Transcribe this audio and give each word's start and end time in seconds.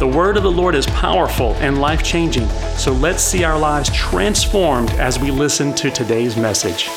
The 0.00 0.08
word 0.08 0.38
of 0.38 0.42
the 0.42 0.50
Lord 0.50 0.74
is 0.74 0.86
powerful 0.86 1.52
and 1.56 1.78
life 1.78 2.02
changing, 2.02 2.48
so 2.78 2.90
let's 2.90 3.22
see 3.22 3.44
our 3.44 3.58
lives 3.58 3.94
transformed 3.94 4.88
as 4.92 5.18
we 5.18 5.30
listen 5.30 5.74
to 5.74 5.90
today's 5.90 6.38
message. 6.38 6.88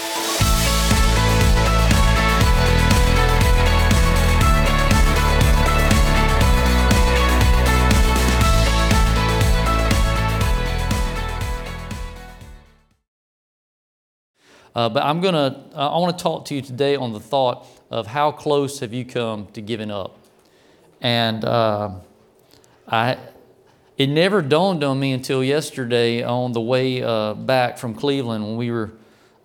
Uh, 14.74 14.88
but 14.88 15.04
I'm 15.04 15.20
gonna, 15.20 15.70
uh, 15.76 15.94
I 15.94 16.00
want 16.00 16.18
to 16.18 16.24
talk 16.24 16.46
to 16.46 16.56
you 16.56 16.62
today 16.62 16.96
on 16.96 17.12
the 17.12 17.20
thought 17.20 17.68
of 17.92 18.08
how 18.08 18.32
close 18.32 18.80
have 18.80 18.94
you 18.94 19.04
come 19.04 19.48
to 19.48 19.62
giving 19.62 19.92
up. 19.92 20.18
And 21.02 21.44
uh, 21.44 21.96
I, 22.88 23.18
it 23.98 24.08
never 24.08 24.42
dawned 24.42 24.84
on 24.84 25.00
me 25.00 25.12
until 25.14 25.44
yesterday 25.44 26.24
on 26.24 26.52
the 26.52 26.62
way 26.62 27.02
uh, 27.02 27.34
back 27.34 27.78
from 27.78 27.96
Cleveland 27.96 28.44
when 28.44 28.58
we 28.58 28.72
were, 28.72 28.92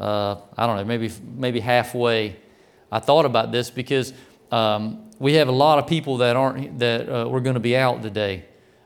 uh, 0.00 0.36
I 0.56 0.66
don't 0.66 0.76
know, 0.76 0.84
maybe 0.84 1.10
maybe 1.36 1.60
halfway. 1.60 2.36
I 2.90 2.98
thought 3.00 3.26
about 3.26 3.52
this 3.52 3.70
because 3.70 4.12
um, 4.50 5.10
we 5.18 5.34
have 5.34 5.48
a 5.48 5.52
lot 5.52 5.78
of 5.78 5.86
people 5.86 6.18
that 6.18 6.36
aren't 6.36 6.78
that 6.78 7.08
uh, 7.08 7.28
we're 7.28 7.40
going 7.40 7.54
to 7.54 7.60
be 7.60 7.76
out 7.76 8.02
today. 8.02 8.44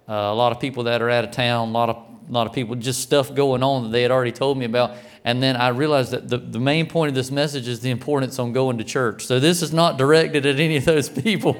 a 0.08 0.34
lot 0.34 0.53
of 0.53 0.61
people 0.61 0.84
that 0.84 1.00
are 1.00 1.11
out 1.11 1.25
of 1.25 1.30
town. 1.30 1.69
A 1.69 1.73
lot 1.73 1.89
of 1.89 1.97
a 2.28 2.33
lot 2.33 2.47
of 2.47 2.53
people 2.53 2.75
just 2.77 3.00
stuff 3.00 3.34
going 3.34 3.62
on 3.62 3.84
that 3.84 3.89
they 3.91 4.03
had 4.03 4.11
already 4.11 4.33
told 4.33 4.56
me 4.58 4.64
about. 4.64 4.97
And 5.25 5.42
then 5.42 5.56
I 5.56 5.69
realized 5.69 6.12
that 6.12 6.28
the, 6.28 6.39
the 6.39 6.58
main 6.58 6.86
point 6.86 7.08
of 7.11 7.14
this 7.14 7.30
message 7.30 7.69
is 7.69 7.80
the 7.80 7.91
importance 7.91 8.39
on 8.39 8.53
going 8.53 8.78
to 8.78 8.84
church. 8.84 9.27
So 9.27 9.39
this 9.39 9.62
is 9.62 9.73
not 9.73 9.98
directed 9.98 10.47
at 10.47 10.58
any 10.58 10.77
of 10.77 10.84
those 10.84 11.08
people. 11.23 11.56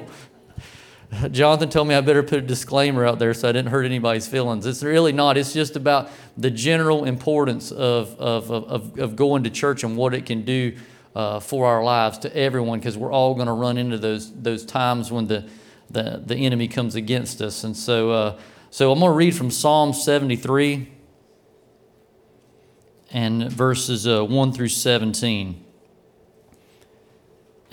Jonathan 1.31 1.69
told 1.69 1.87
me 1.87 1.95
I 1.95 2.01
better 2.01 2.23
put 2.23 2.39
a 2.39 2.41
disclaimer 2.41 3.05
out 3.05 3.19
there 3.19 3.33
so 3.33 3.49
I 3.49 3.51
didn't 3.51 3.69
hurt 3.69 3.85
anybody's 3.85 4.27
feelings. 4.27 4.65
It's 4.65 4.83
really 4.83 5.11
not. 5.11 5.37
It's 5.37 5.53
just 5.53 5.75
about 5.75 6.09
the 6.37 6.49
general 6.49 7.05
importance 7.05 7.71
of, 7.71 8.15
of, 8.19 8.51
of, 8.51 8.99
of 8.99 9.15
going 9.15 9.43
to 9.43 9.49
church 9.49 9.83
and 9.83 9.97
what 9.97 10.13
it 10.13 10.25
can 10.25 10.43
do 10.43 10.75
uh, 11.15 11.39
for 11.39 11.67
our 11.67 11.83
lives 11.83 12.17
to 12.19 12.35
everyone 12.35 12.79
because 12.79 12.97
we're 12.97 13.11
all 13.11 13.35
going 13.35 13.47
to 13.47 13.53
run 13.53 13.77
into 13.77 13.97
those, 13.97 14.33
those 14.33 14.65
times 14.65 15.11
when 15.11 15.27
the, 15.27 15.47
the, 15.89 16.21
the 16.25 16.35
enemy 16.35 16.67
comes 16.67 16.95
against 16.95 17.41
us. 17.41 17.63
And 17.63 17.75
so, 17.75 18.11
uh, 18.11 18.39
so 18.69 18.91
I'm 18.91 18.99
going 18.99 19.11
to 19.11 19.15
read 19.15 19.35
from 19.35 19.51
Psalm 19.51 19.93
73 19.93 20.91
and 23.11 23.51
verses 23.51 24.07
uh, 24.07 24.23
1 24.23 24.53
through 24.53 24.69
17. 24.69 25.62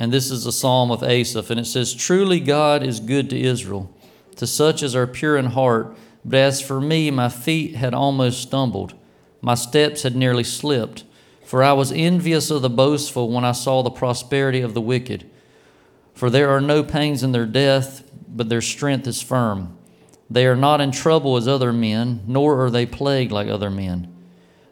And 0.01 0.11
this 0.11 0.31
is 0.31 0.47
a 0.47 0.53
psalm 0.53 0.91
of 0.91 1.03
Asaph, 1.03 1.51
and 1.51 1.61
it 1.61 1.67
says, 1.67 1.93
Truly 1.93 2.41
God 2.41 2.83
is 2.83 3.01
good 3.01 3.29
to 3.31 3.39
Israel, 3.39 3.95
to 4.37 4.47
such 4.47 4.83
as 4.83 4.97
are 4.97 5.07
pure 5.07 5.37
in 5.37 5.47
heart. 5.47 5.95
But 6.25 6.39
as 6.39 6.63
for 6.63 6.81
me, 6.81 7.11
my 7.11 7.29
feet 7.29 7.77
had 7.77 7.93
almost 7.93 8.41
stumbled, 8.41 8.95
my 9.43 9.55
steps 9.55 10.03
had 10.03 10.17
nearly 10.17 10.45
slipped. 10.45 11.05
For 11.45 11.63
I 11.63 11.73
was 11.73 11.91
envious 11.91 12.51
of 12.51 12.63
the 12.63 12.71
boastful 12.71 13.29
when 13.29 13.45
I 13.45 13.53
saw 13.53 13.83
the 13.83 13.91
prosperity 13.91 14.61
of 14.61 14.73
the 14.73 14.81
wicked. 14.81 15.29
For 16.15 16.31
there 16.31 16.49
are 16.49 16.61
no 16.61 16.85
pains 16.85 17.23
in 17.23 17.33
their 17.33 17.47
death, 17.47 18.09
but 18.29 18.49
their 18.49 18.61
strength 18.61 19.07
is 19.07 19.21
firm. 19.21 19.77
They 20.31 20.47
are 20.47 20.57
not 20.57 20.81
in 20.81 20.93
trouble 20.93 21.37
as 21.37 21.49
other 21.49 21.73
men, 21.73 22.23
nor 22.27 22.65
are 22.65 22.71
they 22.71 22.87
plagued 22.87 23.33
like 23.33 23.49
other 23.49 23.69
men. 23.69 24.15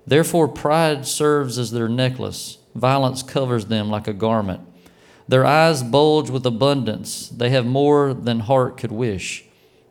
Therefore, 0.07 0.47
pride 0.47 1.05
serves 1.05 1.59
as 1.59 1.73
their 1.73 1.89
necklace, 1.89 2.59
violence 2.75 3.23
covers 3.25 3.67
them 3.67 3.91
like 3.91 4.07
a 4.07 4.13
garment. 4.13 4.61
Their 5.29 5.45
eyes 5.45 5.83
bulge 5.83 6.31
with 6.31 6.47
abundance, 6.47 7.29
they 7.29 7.51
have 7.51 7.67
more 7.67 8.15
than 8.15 8.41
heart 8.41 8.79
could 8.79 8.91
wish. 8.91 9.45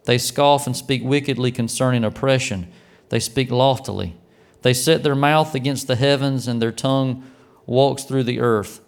They 0.06 0.18
scoff 0.18 0.66
and 0.66 0.76
speak 0.76 1.04
wickedly 1.04 1.52
concerning 1.52 2.04
oppression, 2.04 2.68
they 3.10 3.20
speak 3.20 3.52
loftily. 3.52 4.18
They 4.64 4.74
set 4.74 5.04
their 5.04 5.16
mouth 5.16 5.54
against 5.54 5.88
the 5.88 5.96
heavens, 5.96 6.48
and 6.48 6.62
their 6.62 6.72
tongue 6.72 7.24
walks 7.66 8.04
through 8.04 8.24
the 8.24 8.40
earth. 8.40 8.82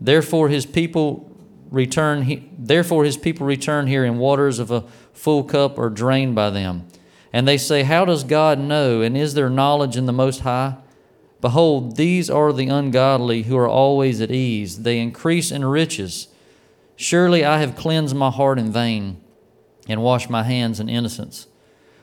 Therefore, 0.00 0.50
his 0.50 0.66
people 0.66 1.34
return. 1.70 2.22
He, 2.22 2.48
therefore, 2.56 3.04
his 3.04 3.16
people 3.16 3.46
return 3.46 3.86
here, 3.86 4.04
and 4.04 4.18
waters 4.18 4.58
of 4.58 4.70
a 4.70 4.82
full 5.12 5.42
cup 5.42 5.78
are 5.78 5.90
drained 5.90 6.34
by 6.34 6.50
them. 6.50 6.86
And 7.32 7.48
they 7.48 7.58
say, 7.58 7.82
How 7.82 8.04
does 8.04 8.24
God 8.24 8.58
know? 8.58 9.00
And 9.00 9.16
is 9.16 9.34
there 9.34 9.50
knowledge 9.50 9.96
in 9.96 10.06
the 10.06 10.12
Most 10.12 10.40
High? 10.40 10.76
Behold, 11.40 11.96
these 11.96 12.30
are 12.30 12.52
the 12.52 12.68
ungodly 12.68 13.42
who 13.42 13.56
are 13.56 13.68
always 13.68 14.20
at 14.20 14.30
ease. 14.30 14.82
They 14.82 14.98
increase 14.98 15.50
in 15.50 15.64
riches. 15.64 16.28
Surely 16.96 17.44
I 17.44 17.58
have 17.58 17.76
cleansed 17.76 18.16
my 18.16 18.30
heart 18.30 18.58
in 18.58 18.72
vain 18.72 19.20
and 19.88 20.02
washed 20.02 20.30
my 20.30 20.42
hands 20.42 20.80
in 20.80 20.88
innocence. 20.88 21.46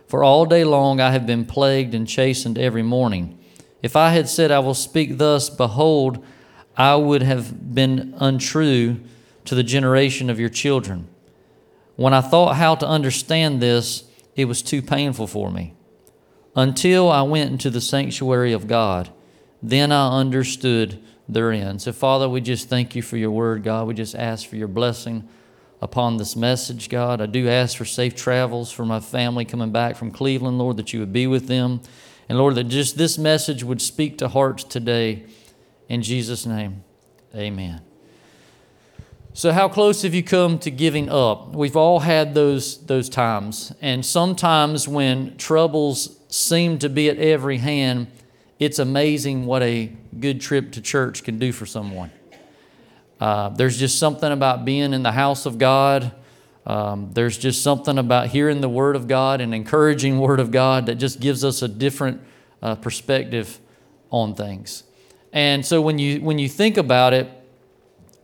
For 0.08 0.24
all 0.24 0.46
day 0.46 0.64
long 0.64 1.00
I 1.00 1.12
have 1.12 1.26
been 1.26 1.46
plagued 1.46 1.96
and 1.96 2.08
chastened 2.08 2.58
every 2.58 2.84
morning. 2.84 3.38
If 3.82 3.96
I 3.96 4.10
had 4.10 4.30
said, 4.30 4.52
I 4.52 4.60
will 4.60 4.76
speak 4.76 5.18
thus, 5.18 5.50
behold, 5.50 6.24
I 6.78 6.96
would 6.96 7.24
have 7.24 7.74
been 7.74 8.14
untrue 8.20 9.02
to 9.46 9.56
the 9.56 9.64
generation 9.64 10.30
of 10.30 10.40
your 10.40 10.50
children. 10.50 11.08
When 11.96 12.14
I 12.14 12.22
thought 12.22 12.56
how 12.56 12.76
to 12.76 12.88
understand 12.88 13.62
this, 13.62 14.06
it 14.36 14.46
was 14.46 14.62
too 14.62 14.82
painful 14.82 15.28
for 15.28 15.52
me. 15.52 15.74
Until 16.56 17.12
I 17.12 17.24
went 17.24 17.52
into 17.52 17.70
the 17.70 17.82
sanctuary 17.82 18.54
of 18.54 18.68
God, 18.68 19.10
then 19.64 19.94
I 19.94 20.20
understood 20.20 21.02
therein. 21.30 21.80
So, 21.80 21.94
Father, 21.94 22.28
we 22.28 22.42
just 22.42 22.68
thank 22.68 22.96
you 22.96 23.02
for 23.02 23.16
your 23.16 23.32
word, 23.32 23.64
God. 23.64 23.88
We 23.88 23.94
just 23.94 24.14
ask 24.14 24.48
for 24.48 24.58
your 24.58 24.68
blessing 24.68 25.28
upon 25.82 26.18
this 26.18 26.36
message, 26.36 26.90
God. 26.90 27.22
I 27.22 27.26
do 27.26 27.48
ask 27.48 27.78
for 27.78 27.86
safe 27.86 28.14
travels 28.14 28.72
for 28.72 28.86
my 28.86 29.00
family 29.00 29.46
coming 29.46 29.72
back 29.72 29.96
from 29.96 30.12
Cleveland, 30.12 30.60
Lord, 30.60 30.78
that 30.78 30.92
you 30.92 31.00
would 31.00 31.14
be 31.14 31.28
with 31.28 31.48
them. 31.48 31.82
And 32.28 32.38
Lord, 32.38 32.56
that 32.56 32.66
just 32.66 32.98
this 32.98 33.18
message 33.18 33.64
would 33.64 33.82
speak 33.82 34.18
to 34.18 34.28
hearts 34.28 34.66
today. 34.66 35.24
In 35.88 36.02
Jesus' 36.02 36.46
name, 36.46 36.84
amen. 37.34 37.82
So, 39.36 39.52
how 39.52 39.68
close 39.68 40.04
have 40.04 40.14
you 40.14 40.24
come 40.24 40.60
to 40.60 40.70
giving 40.70 41.10
up? 41.10 41.56
We've 41.56 41.76
all 41.76 42.02
had 42.02 42.34
those, 42.34 42.86
those 42.86 43.10
times. 43.10 43.74
And 43.82 44.06
sometimes 44.06 44.88
when 44.88 45.38
troubles 45.38 46.20
seem 46.28 46.78
to 46.80 46.90
be 46.90 47.10
at 47.10 47.18
every 47.18 47.58
hand, 47.58 48.08
it's 48.60 48.80
amazing 48.80 49.46
what 49.46 49.64
a 49.64 49.92
good 50.20 50.40
trip 50.42 50.72
to 50.74 50.82
church 50.82 51.24
can 51.24 51.40
do 51.40 51.52
for 51.52 51.66
someone. 51.66 52.12
Uh, 53.20 53.50
there's 53.50 53.78
just 53.78 54.00
something 54.00 54.32
about 54.32 54.66
being 54.66 54.94
in 54.94 55.04
the 55.04 55.12
house 55.12 55.46
of 55.46 55.58
God. 55.58 56.12
Um, 56.66 57.12
there's 57.14 57.38
just 57.38 57.62
something 57.62 57.98
about 57.98 58.28
hearing 58.28 58.62
the 58.62 58.70
Word 58.70 58.96
of 58.96 59.08
God 59.08 59.42
and 59.42 59.54
encouraging 59.54 60.20
Word 60.20 60.40
of 60.40 60.52
God 60.52 60.86
that 60.86 60.96
just 60.96 61.20
gives 61.20 61.44
us 61.44 61.62
a 61.62 61.68
different 61.68 62.22
uh, 62.62 62.76
perspective 62.76 63.60
on 64.10 64.36
things. 64.36 64.84
And 65.34 65.66
so 65.66 65.82
when 65.82 66.00
you 66.00 66.22
when 66.22 66.38
you 66.38 66.48
think 66.48 66.78
about 66.78 67.14
it, 67.14 67.30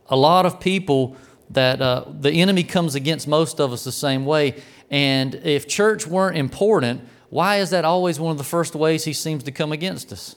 a 0.08 0.16
lot 0.16 0.46
of 0.46 0.60
people 0.60 1.16
that 1.50 1.82
uh, 1.82 2.04
the 2.08 2.30
enemy 2.30 2.62
comes 2.62 2.94
against 2.94 3.26
most 3.26 3.60
of 3.60 3.72
us 3.72 3.84
the 3.84 3.92
same 3.92 4.24
way. 4.24 4.62
And 4.90 5.34
if 5.34 5.66
church 5.66 6.06
weren't 6.06 6.36
important, 6.36 7.02
why 7.30 7.56
is 7.56 7.70
that 7.70 7.84
always 7.84 8.20
one 8.20 8.32
of 8.32 8.38
the 8.38 8.44
first 8.44 8.74
ways 8.74 9.04
he 9.04 9.12
seems 9.12 9.44
to 9.44 9.52
come 9.52 9.72
against 9.72 10.12
us? 10.12 10.36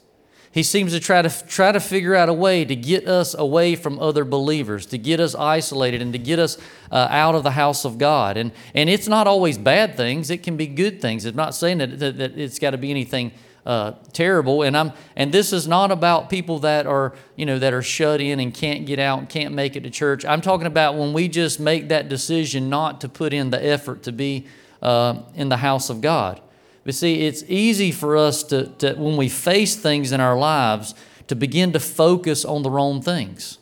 He 0.52 0.62
seems 0.62 0.92
to 0.94 1.00
try 1.00 1.24
to 1.24 1.48
try 1.48 1.72
to 1.72 1.80
figure 1.80 2.14
out 2.14 2.30
a 2.30 2.34
way 2.34 2.64
to 2.64 2.76
get 2.76 3.08
us 3.08 3.34
away 3.34 3.76
from 3.76 3.98
other 3.98 4.24
believers, 4.24 4.86
to 4.88 5.00
get 5.00 5.20
us 5.20 5.34
isolated, 5.34 6.00
and 6.00 6.14
to 6.14 6.20
get 6.20 6.38
us 6.38 6.60
uh, 6.92 7.08
out 7.10 7.34
of 7.34 7.42
the 7.42 7.52
house 7.52 7.86
of 7.86 7.98
God. 7.98 8.38
And 8.38 8.52
and 8.76 8.88
it's 8.88 9.08
not 9.08 9.26
always 9.26 9.58
bad 9.58 9.98
things; 9.98 10.30
it 10.30 10.44
can 10.44 10.56
be 10.56 10.68
good 10.68 11.02
things. 11.02 11.26
I'm 11.26 11.36
not 11.36 11.56
saying 11.56 11.80
that, 11.80 11.98
that, 11.98 12.18
that 12.20 12.38
it's 12.38 12.60
got 12.60 12.72
to 12.72 12.78
be 12.78 12.92
anything 12.92 13.32
uh, 13.66 13.94
terrible. 14.12 14.62
And 14.62 14.78
I'm 14.78 14.92
and 15.16 15.32
this 15.32 15.54
is 15.54 15.68
not 15.68 15.92
about 15.92 16.30
people 16.30 16.60
that 16.60 16.86
are 16.86 17.16
you 17.36 17.48
know 17.48 17.58
that 17.58 17.74
are 17.74 17.82
shut 17.82 18.22
in 18.22 18.40
and 18.40 18.54
can't 18.54 18.86
get 18.86 19.00
out 19.00 19.18
and 19.18 19.28
can't 19.28 19.56
make 19.56 19.76
it 19.76 19.82
to 19.86 19.90
church. 19.90 20.24
I'm 20.24 20.42
talking 20.42 20.68
about 20.68 20.96
when 20.96 21.14
we 21.14 21.30
just 21.30 21.60
make 21.60 21.90
that 21.90 22.10
decision 22.10 22.70
not 22.70 23.02
to 23.02 23.10
put 23.10 23.34
in 23.34 23.50
the 23.50 23.66
effort 23.66 24.04
to 24.04 24.12
be 24.12 24.46
uh, 24.84 25.24
in 25.34 25.50
the 25.50 25.58
house 25.58 25.90
of 25.90 26.00
God. 26.00 26.42
But 26.84 26.96
see, 26.96 27.26
it's 27.26 27.44
easy 27.48 27.92
for 27.92 28.18
us 28.18 28.44
to, 28.44 28.68
to 28.80 28.94
when 28.96 29.16
we 29.16 29.30
face 29.30 29.76
things 29.76 30.12
in 30.12 30.20
our 30.20 30.38
lives 30.38 30.94
to 31.28 31.36
begin 31.36 31.72
to 31.74 31.80
focus 31.80 32.44
on 32.44 32.64
the 32.64 32.70
wrong 32.70 33.02
things. 33.02 33.58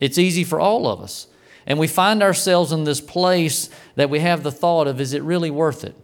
It's 0.00 0.18
easy 0.18 0.44
for 0.44 0.58
all 0.60 0.86
of 0.86 1.00
us. 1.00 1.28
And 1.66 1.78
we 1.78 1.86
find 1.86 2.22
ourselves 2.22 2.72
in 2.72 2.84
this 2.84 3.00
place 3.00 3.68
that 3.94 4.10
we 4.10 4.20
have 4.20 4.42
the 4.42 4.50
thought 4.50 4.86
of, 4.86 5.00
is 5.00 5.12
it 5.12 5.22
really 5.22 5.50
worth 5.50 5.84
it? 5.84 5.94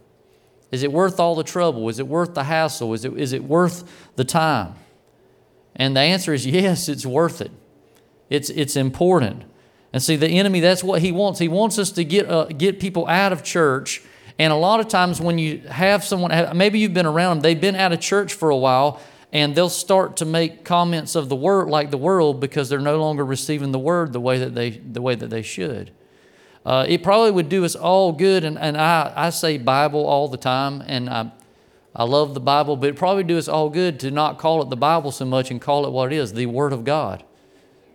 Is 0.71 0.83
it 0.83 0.91
worth 0.91 1.19
all 1.19 1.35
the 1.35 1.43
trouble? 1.43 1.89
Is 1.89 1.99
it 1.99 2.07
worth 2.07 2.33
the 2.33 2.43
hassle? 2.43 2.93
Is 2.93 3.03
it, 3.03 3.17
is 3.17 3.33
it 3.33 3.43
worth 3.43 3.83
the 4.15 4.23
time? 4.23 4.75
And 5.75 5.95
the 5.95 6.01
answer 6.01 6.33
is 6.33 6.45
yes, 6.45 6.87
it's 6.87 7.05
worth 7.05 7.41
it. 7.41 7.51
It's, 8.29 8.49
it's 8.49 8.75
important. 8.75 9.43
And 9.93 10.03
see, 10.03 10.15
the 10.15 10.27
enemy, 10.27 10.59
that's 10.59 10.83
what 10.83 11.01
he 11.01 11.11
wants. 11.11 11.39
He 11.39 11.47
wants 11.47 11.79
us 11.79 11.91
to 11.91 12.03
get, 12.03 12.29
uh, 12.29 12.45
get 12.45 12.79
people 12.79 13.07
out 13.07 13.31
of 13.31 13.43
church. 13.43 14.03
And 14.37 14.51
a 14.51 14.55
lot 14.55 14.79
of 14.79 14.87
times 14.87 15.21
when 15.21 15.37
you 15.37 15.59
have 15.69 16.03
someone, 16.03 16.57
maybe 16.57 16.79
you've 16.79 16.93
been 16.93 17.05
around 17.05 17.37
them, 17.37 17.41
they've 17.41 17.59
been 17.59 17.75
out 17.75 17.93
of 17.93 17.99
church 18.01 18.33
for 18.33 18.49
a 18.49 18.57
while, 18.57 18.99
and 19.31 19.55
they'll 19.55 19.69
start 19.69 20.17
to 20.17 20.25
make 20.25 20.63
comments 20.63 21.15
of 21.15 21.29
the 21.29 21.35
word 21.35 21.69
like 21.69 21.91
the 21.91 21.97
world 21.97 22.39
because 22.39 22.69
they're 22.69 22.79
no 22.79 22.99
longer 22.99 23.25
receiving 23.25 23.71
the 23.71 23.79
word 23.79 24.13
the 24.13 24.19
way 24.19 24.39
that 24.39 24.55
they, 24.55 24.71
the 24.71 25.01
way 25.01 25.15
that 25.15 25.29
they 25.29 25.41
should. 25.41 25.91
Uh, 26.65 26.85
it 26.87 27.03
probably 27.03 27.31
would 27.31 27.47
do 27.47 27.63
us 27.63 27.75
all 27.75 28.11
good, 28.11 28.43
and, 28.43 28.57
and 28.57 28.75
I, 28.75 29.13
I 29.15 29.29
say 29.29 29.57
Bible 29.57 30.05
all 30.05 30.27
the 30.27 30.37
time, 30.37 30.83
and 30.87 31.09
I, 31.09 31.31
I 31.95 32.03
love 32.03 32.33
the 32.33 32.39
Bible, 32.39 32.75
but 32.75 32.89
it 32.89 32.95
probably 32.95 33.23
do 33.23 33.37
us 33.37 33.47
all 33.47 33.69
good 33.69 33.99
to 34.01 34.11
not 34.11 34.37
call 34.37 34.61
it 34.61 34.69
the 34.69 34.75
Bible 34.75 35.11
so 35.11 35.25
much 35.25 35.51
and 35.51 35.61
call 35.61 35.85
it 35.85 35.91
what 35.91 36.11
it 36.11 36.15
is, 36.15 36.33
the 36.33 36.47
Word 36.47 36.73
of 36.73 36.83
God. 36.83 37.23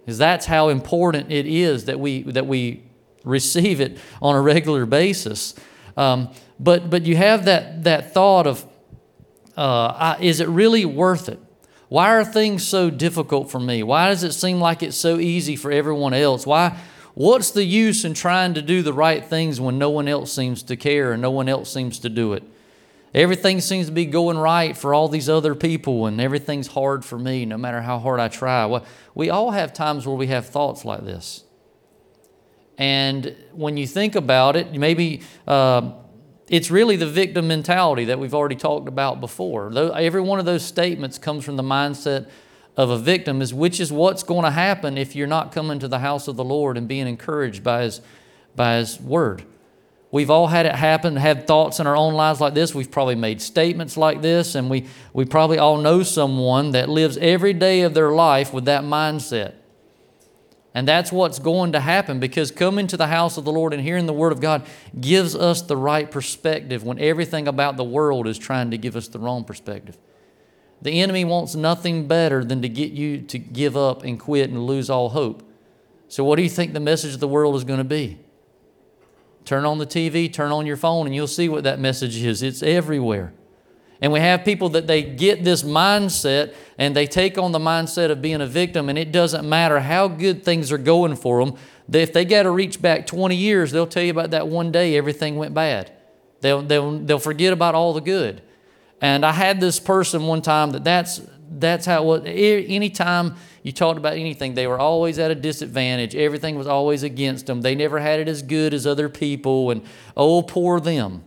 Because 0.04 0.18
that's 0.18 0.46
how 0.46 0.68
important 0.68 1.30
it 1.30 1.46
is 1.46 1.84
that 1.86 2.00
we, 2.00 2.22
that 2.22 2.46
we 2.46 2.82
receive 3.24 3.80
it 3.80 3.98
on 4.22 4.36
a 4.36 4.40
regular 4.40 4.86
basis. 4.86 5.54
Um, 6.00 6.30
but, 6.58 6.88
but 6.88 7.04
you 7.04 7.14
have 7.16 7.44
that, 7.44 7.84
that 7.84 8.14
thought 8.14 8.46
of, 8.46 8.64
uh, 9.54 10.16
I, 10.16 10.16
is 10.20 10.40
it 10.40 10.48
really 10.48 10.86
worth 10.86 11.28
it? 11.28 11.38
Why 11.90 12.14
are 12.14 12.24
things 12.24 12.66
so 12.66 12.88
difficult 12.88 13.50
for 13.50 13.60
me? 13.60 13.82
Why 13.82 14.08
does 14.08 14.24
it 14.24 14.32
seem 14.32 14.60
like 14.60 14.82
it's 14.82 14.96
so 14.96 15.18
easy 15.18 15.56
for 15.56 15.70
everyone 15.70 16.14
else? 16.14 16.46
Why, 16.46 16.78
what's 17.12 17.50
the 17.50 17.64
use 17.64 18.06
in 18.06 18.14
trying 18.14 18.54
to 18.54 18.62
do 18.62 18.80
the 18.80 18.94
right 18.94 19.22
things 19.22 19.60
when 19.60 19.76
no 19.78 19.90
one 19.90 20.08
else 20.08 20.32
seems 20.32 20.62
to 20.64 20.76
care 20.76 21.12
and 21.12 21.20
no 21.20 21.30
one 21.30 21.50
else 21.50 21.70
seems 21.70 21.98
to 21.98 22.08
do 22.08 22.32
it? 22.32 22.44
Everything 23.12 23.60
seems 23.60 23.86
to 23.86 23.92
be 23.92 24.06
going 24.06 24.38
right 24.38 24.74
for 24.76 24.94
all 24.94 25.08
these 25.08 25.28
other 25.28 25.54
people, 25.54 26.06
and 26.06 26.20
everything's 26.20 26.68
hard 26.68 27.04
for 27.04 27.18
me 27.18 27.44
no 27.44 27.58
matter 27.58 27.82
how 27.82 27.98
hard 27.98 28.20
I 28.20 28.28
try. 28.28 28.64
Well, 28.64 28.86
we 29.14 29.28
all 29.28 29.50
have 29.50 29.74
times 29.74 30.06
where 30.06 30.16
we 30.16 30.28
have 30.28 30.46
thoughts 30.46 30.84
like 30.84 31.04
this. 31.04 31.44
And 32.80 33.36
when 33.52 33.76
you 33.76 33.86
think 33.86 34.14
about 34.14 34.56
it, 34.56 34.72
maybe 34.72 35.20
uh, 35.46 35.92
it's 36.48 36.70
really 36.70 36.96
the 36.96 37.06
victim 37.06 37.46
mentality 37.46 38.06
that 38.06 38.18
we've 38.18 38.34
already 38.34 38.56
talked 38.56 38.88
about 38.88 39.20
before. 39.20 39.70
Every 39.94 40.22
one 40.22 40.38
of 40.38 40.46
those 40.46 40.64
statements 40.64 41.18
comes 41.18 41.44
from 41.44 41.56
the 41.56 41.62
mindset 41.62 42.30
of 42.78 42.88
a 42.88 42.96
victim, 42.96 43.42
is 43.42 43.52
which 43.52 43.80
is 43.80 43.92
what's 43.92 44.22
going 44.22 44.44
to 44.44 44.50
happen 44.50 44.96
if 44.96 45.14
you're 45.14 45.26
not 45.26 45.52
coming 45.52 45.78
to 45.78 45.88
the 45.88 45.98
house 45.98 46.26
of 46.26 46.36
the 46.36 46.44
Lord 46.44 46.78
and 46.78 46.88
being 46.88 47.06
encouraged 47.06 47.62
by 47.62 47.82
His, 47.82 48.00
by 48.56 48.76
his 48.76 48.98
Word. 48.98 49.44
We've 50.10 50.30
all 50.30 50.46
had 50.46 50.64
it 50.64 50.74
happen, 50.74 51.16
had 51.16 51.46
thoughts 51.46 51.80
in 51.80 51.86
our 51.86 51.96
own 51.96 52.14
lives 52.14 52.40
like 52.40 52.54
this. 52.54 52.74
We've 52.74 52.90
probably 52.90 53.14
made 53.14 53.42
statements 53.42 53.98
like 53.98 54.22
this, 54.22 54.54
and 54.54 54.70
we, 54.70 54.86
we 55.12 55.26
probably 55.26 55.58
all 55.58 55.76
know 55.76 56.02
someone 56.02 56.70
that 56.70 56.88
lives 56.88 57.18
every 57.18 57.52
day 57.52 57.82
of 57.82 57.92
their 57.92 58.10
life 58.10 58.54
with 58.54 58.64
that 58.64 58.84
mindset. 58.84 59.56
And 60.74 60.86
that's 60.86 61.10
what's 61.10 61.40
going 61.40 61.72
to 61.72 61.80
happen 61.80 62.20
because 62.20 62.50
coming 62.52 62.86
to 62.86 62.96
the 62.96 63.08
house 63.08 63.36
of 63.36 63.44
the 63.44 63.50
Lord 63.50 63.72
and 63.72 63.82
hearing 63.82 64.06
the 64.06 64.12
Word 64.12 64.30
of 64.30 64.40
God 64.40 64.64
gives 65.00 65.34
us 65.34 65.62
the 65.62 65.76
right 65.76 66.08
perspective 66.08 66.84
when 66.84 66.98
everything 67.00 67.48
about 67.48 67.76
the 67.76 67.84
world 67.84 68.28
is 68.28 68.38
trying 68.38 68.70
to 68.70 68.78
give 68.78 68.94
us 68.94 69.08
the 69.08 69.18
wrong 69.18 69.42
perspective. 69.42 69.98
The 70.82 71.00
enemy 71.00 71.24
wants 71.24 71.54
nothing 71.54 72.06
better 72.06 72.44
than 72.44 72.62
to 72.62 72.68
get 72.68 72.92
you 72.92 73.20
to 73.22 73.38
give 73.38 73.76
up 73.76 74.04
and 74.04 74.18
quit 74.18 74.48
and 74.48 74.64
lose 74.64 74.88
all 74.88 75.10
hope. 75.10 75.42
So, 76.08 76.24
what 76.24 76.36
do 76.36 76.42
you 76.42 76.48
think 76.48 76.72
the 76.72 76.80
message 76.80 77.14
of 77.14 77.20
the 77.20 77.28
world 77.28 77.54
is 77.56 77.64
going 77.64 77.78
to 77.78 77.84
be? 77.84 78.18
Turn 79.44 79.64
on 79.64 79.78
the 79.78 79.86
TV, 79.86 80.32
turn 80.32 80.52
on 80.52 80.66
your 80.66 80.76
phone, 80.76 81.06
and 81.06 81.14
you'll 81.14 81.26
see 81.26 81.48
what 81.48 81.64
that 81.64 81.78
message 81.78 82.22
is. 82.22 82.42
It's 82.42 82.62
everywhere. 82.62 83.32
And 84.00 84.12
we 84.12 84.20
have 84.20 84.44
people 84.44 84.70
that 84.70 84.86
they 84.86 85.02
get 85.02 85.44
this 85.44 85.62
mindset 85.62 86.54
and 86.78 86.96
they 86.96 87.06
take 87.06 87.36
on 87.36 87.52
the 87.52 87.58
mindset 87.58 88.10
of 88.10 88.22
being 88.22 88.40
a 88.40 88.46
victim, 88.46 88.88
and 88.88 88.98
it 88.98 89.12
doesn't 89.12 89.46
matter 89.46 89.80
how 89.80 90.08
good 90.08 90.42
things 90.42 90.72
are 90.72 90.78
going 90.78 91.16
for 91.16 91.44
them. 91.44 91.56
If 91.92 92.12
they 92.12 92.24
got 92.24 92.44
to 92.44 92.50
reach 92.50 92.80
back 92.80 93.06
20 93.06 93.36
years, 93.36 93.72
they'll 93.72 93.86
tell 93.86 94.02
you 94.02 94.10
about 94.10 94.30
that 94.30 94.48
one 94.48 94.72
day 94.72 94.96
everything 94.96 95.36
went 95.36 95.52
bad. 95.52 95.92
They'll, 96.40 96.62
they'll, 96.62 96.98
they'll 96.98 97.18
forget 97.18 97.52
about 97.52 97.74
all 97.74 97.92
the 97.92 98.00
good. 98.00 98.42
And 99.00 99.24
I 99.24 99.32
had 99.32 99.60
this 99.60 99.78
person 99.78 100.26
one 100.26 100.40
time 100.40 100.70
that 100.70 100.84
that's, 100.84 101.20
that's 101.50 101.84
how 101.84 102.02
it 102.02 102.06
was. 102.06 102.22
Anytime 102.24 103.36
you 103.62 103.72
talked 103.72 103.98
about 103.98 104.14
anything, 104.14 104.54
they 104.54 104.66
were 104.66 104.78
always 104.78 105.18
at 105.18 105.30
a 105.30 105.34
disadvantage. 105.34 106.14
Everything 106.14 106.56
was 106.56 106.66
always 106.66 107.02
against 107.02 107.46
them. 107.46 107.60
They 107.60 107.74
never 107.74 107.98
had 107.98 108.20
it 108.20 108.28
as 108.28 108.42
good 108.42 108.72
as 108.72 108.86
other 108.86 109.08
people, 109.08 109.70
and 109.70 109.82
oh, 110.16 110.42
poor 110.42 110.80
them. 110.80 111.24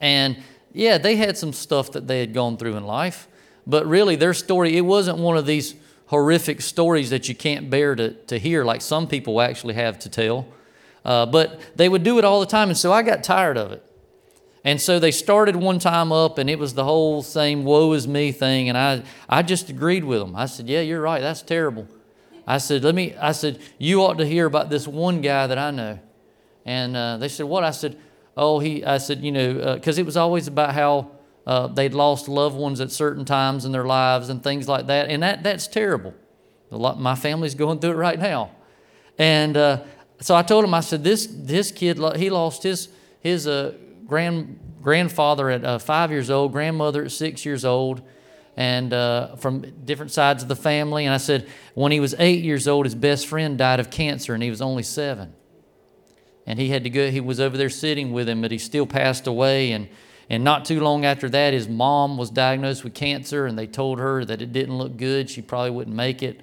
And 0.00 0.42
yeah, 0.72 0.98
they 0.98 1.16
had 1.16 1.36
some 1.36 1.52
stuff 1.52 1.92
that 1.92 2.06
they 2.06 2.20
had 2.20 2.32
gone 2.34 2.56
through 2.56 2.76
in 2.76 2.84
life, 2.84 3.28
but 3.66 3.86
really 3.86 4.16
their 4.16 4.34
story, 4.34 4.76
it 4.76 4.82
wasn't 4.82 5.18
one 5.18 5.36
of 5.36 5.46
these 5.46 5.74
horrific 6.06 6.60
stories 6.60 7.10
that 7.10 7.28
you 7.28 7.34
can't 7.34 7.70
bear 7.70 7.94
to, 7.94 8.12
to 8.24 8.38
hear, 8.38 8.64
like 8.64 8.80
some 8.80 9.06
people 9.06 9.40
actually 9.40 9.74
have 9.74 9.98
to 10.00 10.08
tell. 10.08 10.46
Uh, 11.04 11.26
but 11.26 11.60
they 11.76 11.88
would 11.88 12.02
do 12.02 12.18
it 12.18 12.24
all 12.24 12.40
the 12.40 12.46
time, 12.46 12.68
and 12.68 12.78
so 12.78 12.92
I 12.92 13.02
got 13.02 13.24
tired 13.24 13.56
of 13.56 13.72
it. 13.72 13.84
And 14.64 14.80
so 14.80 14.98
they 15.00 15.10
started 15.10 15.56
one 15.56 15.78
time 15.78 16.12
up, 16.12 16.38
and 16.38 16.48
it 16.48 16.58
was 16.58 16.74
the 16.74 16.84
whole 16.84 17.22
same 17.22 17.64
woe 17.64 17.92
is 17.92 18.06
me 18.06 18.30
thing. 18.30 18.68
And 18.68 18.78
I, 18.78 19.02
I 19.28 19.42
just 19.42 19.68
agreed 19.68 20.04
with 20.04 20.20
them. 20.20 20.36
I 20.36 20.46
said, 20.46 20.68
Yeah, 20.68 20.80
you're 20.80 21.00
right. 21.00 21.20
That's 21.20 21.42
terrible. 21.42 21.88
I 22.46 22.58
said, 22.58 22.84
Let 22.84 22.94
me, 22.94 23.14
I 23.16 23.32
said, 23.32 23.58
You 23.78 24.02
ought 24.02 24.18
to 24.18 24.26
hear 24.26 24.46
about 24.46 24.70
this 24.70 24.86
one 24.86 25.20
guy 25.20 25.48
that 25.48 25.58
I 25.58 25.72
know. 25.72 25.98
And 26.64 26.96
uh, 26.96 27.16
they 27.16 27.28
said, 27.28 27.46
What? 27.46 27.64
I 27.64 27.72
said, 27.72 27.98
Oh, 28.36 28.58
he, 28.58 28.84
I 28.84 28.98
said, 28.98 29.22
You 29.22 29.32
know, 29.32 29.74
because 29.74 29.98
uh, 29.98 30.02
it 30.02 30.04
was 30.04 30.16
always 30.16 30.46
about 30.46 30.74
how 30.74 31.10
uh, 31.46 31.66
they'd 31.68 31.94
lost 31.94 32.28
loved 32.28 32.56
ones 32.56 32.80
at 32.80 32.90
certain 32.90 33.24
times 33.24 33.64
in 33.64 33.72
their 33.72 33.84
lives 33.84 34.28
and 34.28 34.42
things 34.42 34.68
like 34.68 34.86
that. 34.86 35.08
And 35.08 35.22
that, 35.22 35.42
that's 35.42 35.66
terrible. 35.66 36.14
Lot, 36.70 36.98
my 36.98 37.14
family's 37.14 37.54
going 37.54 37.80
through 37.80 37.92
it 37.92 37.96
right 37.96 38.18
now. 38.18 38.50
And 39.18 39.56
uh, 39.56 39.82
so 40.20 40.34
I 40.34 40.42
told 40.42 40.64
him, 40.64 40.72
I 40.72 40.80
said, 40.80 41.04
This, 41.04 41.26
this 41.30 41.70
kid, 41.70 41.98
he 42.16 42.30
lost 42.30 42.62
his, 42.62 42.88
his, 43.20 43.46
uh, 43.46 43.74
grand, 44.06 44.58
grandfather 44.82 45.50
at 45.50 45.64
uh, 45.64 45.78
five 45.78 46.10
years 46.10 46.30
old, 46.30 46.52
grandmother 46.52 47.04
at 47.04 47.12
six 47.12 47.44
years 47.44 47.64
old, 47.64 48.02
and 48.56 48.92
uh, 48.92 49.36
from 49.36 49.60
different 49.84 50.12
sides 50.12 50.42
of 50.42 50.48
the 50.48 50.56
family. 50.56 51.06
And 51.06 51.14
I 51.14 51.18
said, 51.18 51.48
when 51.74 51.92
he 51.92 52.00
was 52.00 52.14
eight 52.18 52.44
years 52.44 52.68
old, 52.68 52.86
his 52.86 52.94
best 52.94 53.26
friend 53.26 53.56
died 53.56 53.80
of 53.80 53.90
cancer, 53.90 54.34
and 54.34 54.42
he 54.42 54.50
was 54.50 54.60
only 54.60 54.82
seven. 54.82 55.32
And 56.46 56.58
he 56.58 56.68
had 56.68 56.84
to 56.84 56.90
go, 56.90 57.10
he 57.10 57.20
was 57.20 57.40
over 57.40 57.56
there 57.56 57.70
sitting 57.70 58.12
with 58.12 58.28
him, 58.28 58.42
but 58.42 58.50
he 58.50 58.58
still 58.58 58.86
passed 58.86 59.26
away. 59.26 59.72
And, 59.72 59.88
and 60.28 60.42
not 60.42 60.64
too 60.64 60.80
long 60.80 61.04
after 61.04 61.28
that, 61.30 61.52
his 61.52 61.68
mom 61.68 62.16
was 62.16 62.30
diagnosed 62.30 62.84
with 62.84 62.94
cancer, 62.94 63.46
and 63.46 63.58
they 63.58 63.66
told 63.66 63.98
her 63.98 64.24
that 64.24 64.42
it 64.42 64.52
didn't 64.52 64.76
look 64.76 64.96
good. 64.96 65.30
She 65.30 65.42
probably 65.42 65.70
wouldn't 65.70 65.96
make 65.96 66.22
it. 66.22 66.40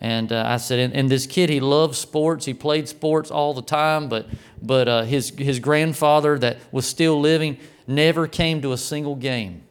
And 0.00 0.32
uh, 0.32 0.44
I 0.46 0.56
said, 0.56 0.80
and, 0.80 0.94
and, 0.94 1.08
this 1.08 1.26
kid, 1.26 1.48
he 1.48 1.60
loved 1.60 1.94
sports. 1.94 2.44
He 2.44 2.54
played 2.54 2.88
sports 2.88 3.30
all 3.30 3.54
the 3.54 3.62
time, 3.62 4.08
but, 4.08 4.26
but 4.60 4.88
uh, 4.88 5.02
his, 5.04 5.30
his 5.30 5.60
grandfather 5.60 6.38
that 6.40 6.58
was 6.72 6.86
still 6.86 7.20
living 7.20 7.56
never 7.86 8.26
came 8.26 8.60
to 8.62 8.72
a 8.72 8.76
single 8.76 9.14
game, 9.14 9.62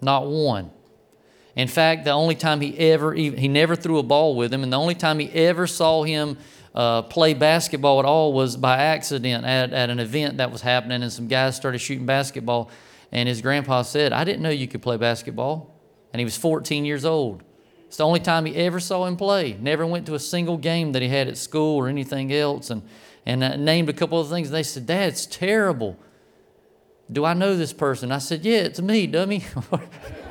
not 0.00 0.26
one. 0.26 0.72
In 1.54 1.68
fact, 1.68 2.04
the 2.04 2.10
only 2.10 2.34
time 2.34 2.60
he 2.60 2.76
ever, 2.76 3.14
he 3.14 3.48
never 3.48 3.76
threw 3.76 3.98
a 3.98 4.02
ball 4.02 4.34
with 4.34 4.52
him, 4.52 4.62
and 4.62 4.72
the 4.72 4.78
only 4.78 4.94
time 4.96 5.20
he 5.20 5.30
ever 5.30 5.66
saw 5.66 6.02
him 6.02 6.36
uh, 6.76 7.02
play 7.02 7.32
basketball 7.32 7.98
at 7.98 8.04
all 8.04 8.34
was 8.34 8.56
by 8.56 8.76
accident 8.76 9.46
at, 9.46 9.72
at 9.72 9.88
an 9.88 9.98
event 9.98 10.36
that 10.36 10.52
was 10.52 10.60
happening, 10.60 11.02
and 11.02 11.10
some 11.10 11.26
guys 11.26 11.56
started 11.56 11.78
shooting 11.78 12.04
basketball. 12.04 12.70
And 13.10 13.28
his 13.28 13.40
grandpa 13.40 13.82
said, 13.82 14.12
I 14.12 14.24
didn't 14.24 14.42
know 14.42 14.50
you 14.50 14.68
could 14.68 14.82
play 14.82 14.98
basketball. 14.98 15.74
And 16.12 16.20
he 16.20 16.24
was 16.24 16.36
14 16.36 16.84
years 16.84 17.04
old. 17.04 17.42
It's 17.86 17.96
the 17.96 18.04
only 18.04 18.20
time 18.20 18.44
he 18.44 18.54
ever 18.56 18.78
saw 18.78 19.06
him 19.06 19.16
play. 19.16 19.56
Never 19.58 19.86
went 19.86 20.06
to 20.06 20.14
a 20.14 20.18
single 20.18 20.58
game 20.58 20.92
that 20.92 21.02
he 21.02 21.08
had 21.08 21.28
at 21.28 21.38
school 21.38 21.76
or 21.76 21.88
anything 21.88 22.32
else. 22.32 22.68
And, 22.68 22.82
and 23.24 23.64
named 23.64 23.88
a 23.88 23.92
couple 23.92 24.20
of 24.20 24.28
things. 24.28 24.50
They 24.50 24.62
said, 24.62 24.86
Dad, 24.86 25.08
it's 25.08 25.24
terrible. 25.24 25.96
Do 27.10 27.24
I 27.24 27.32
know 27.34 27.56
this 27.56 27.72
person? 27.72 28.12
I 28.12 28.18
said, 28.18 28.44
Yeah, 28.44 28.58
it's 28.58 28.80
me, 28.80 29.06
dummy. 29.06 29.44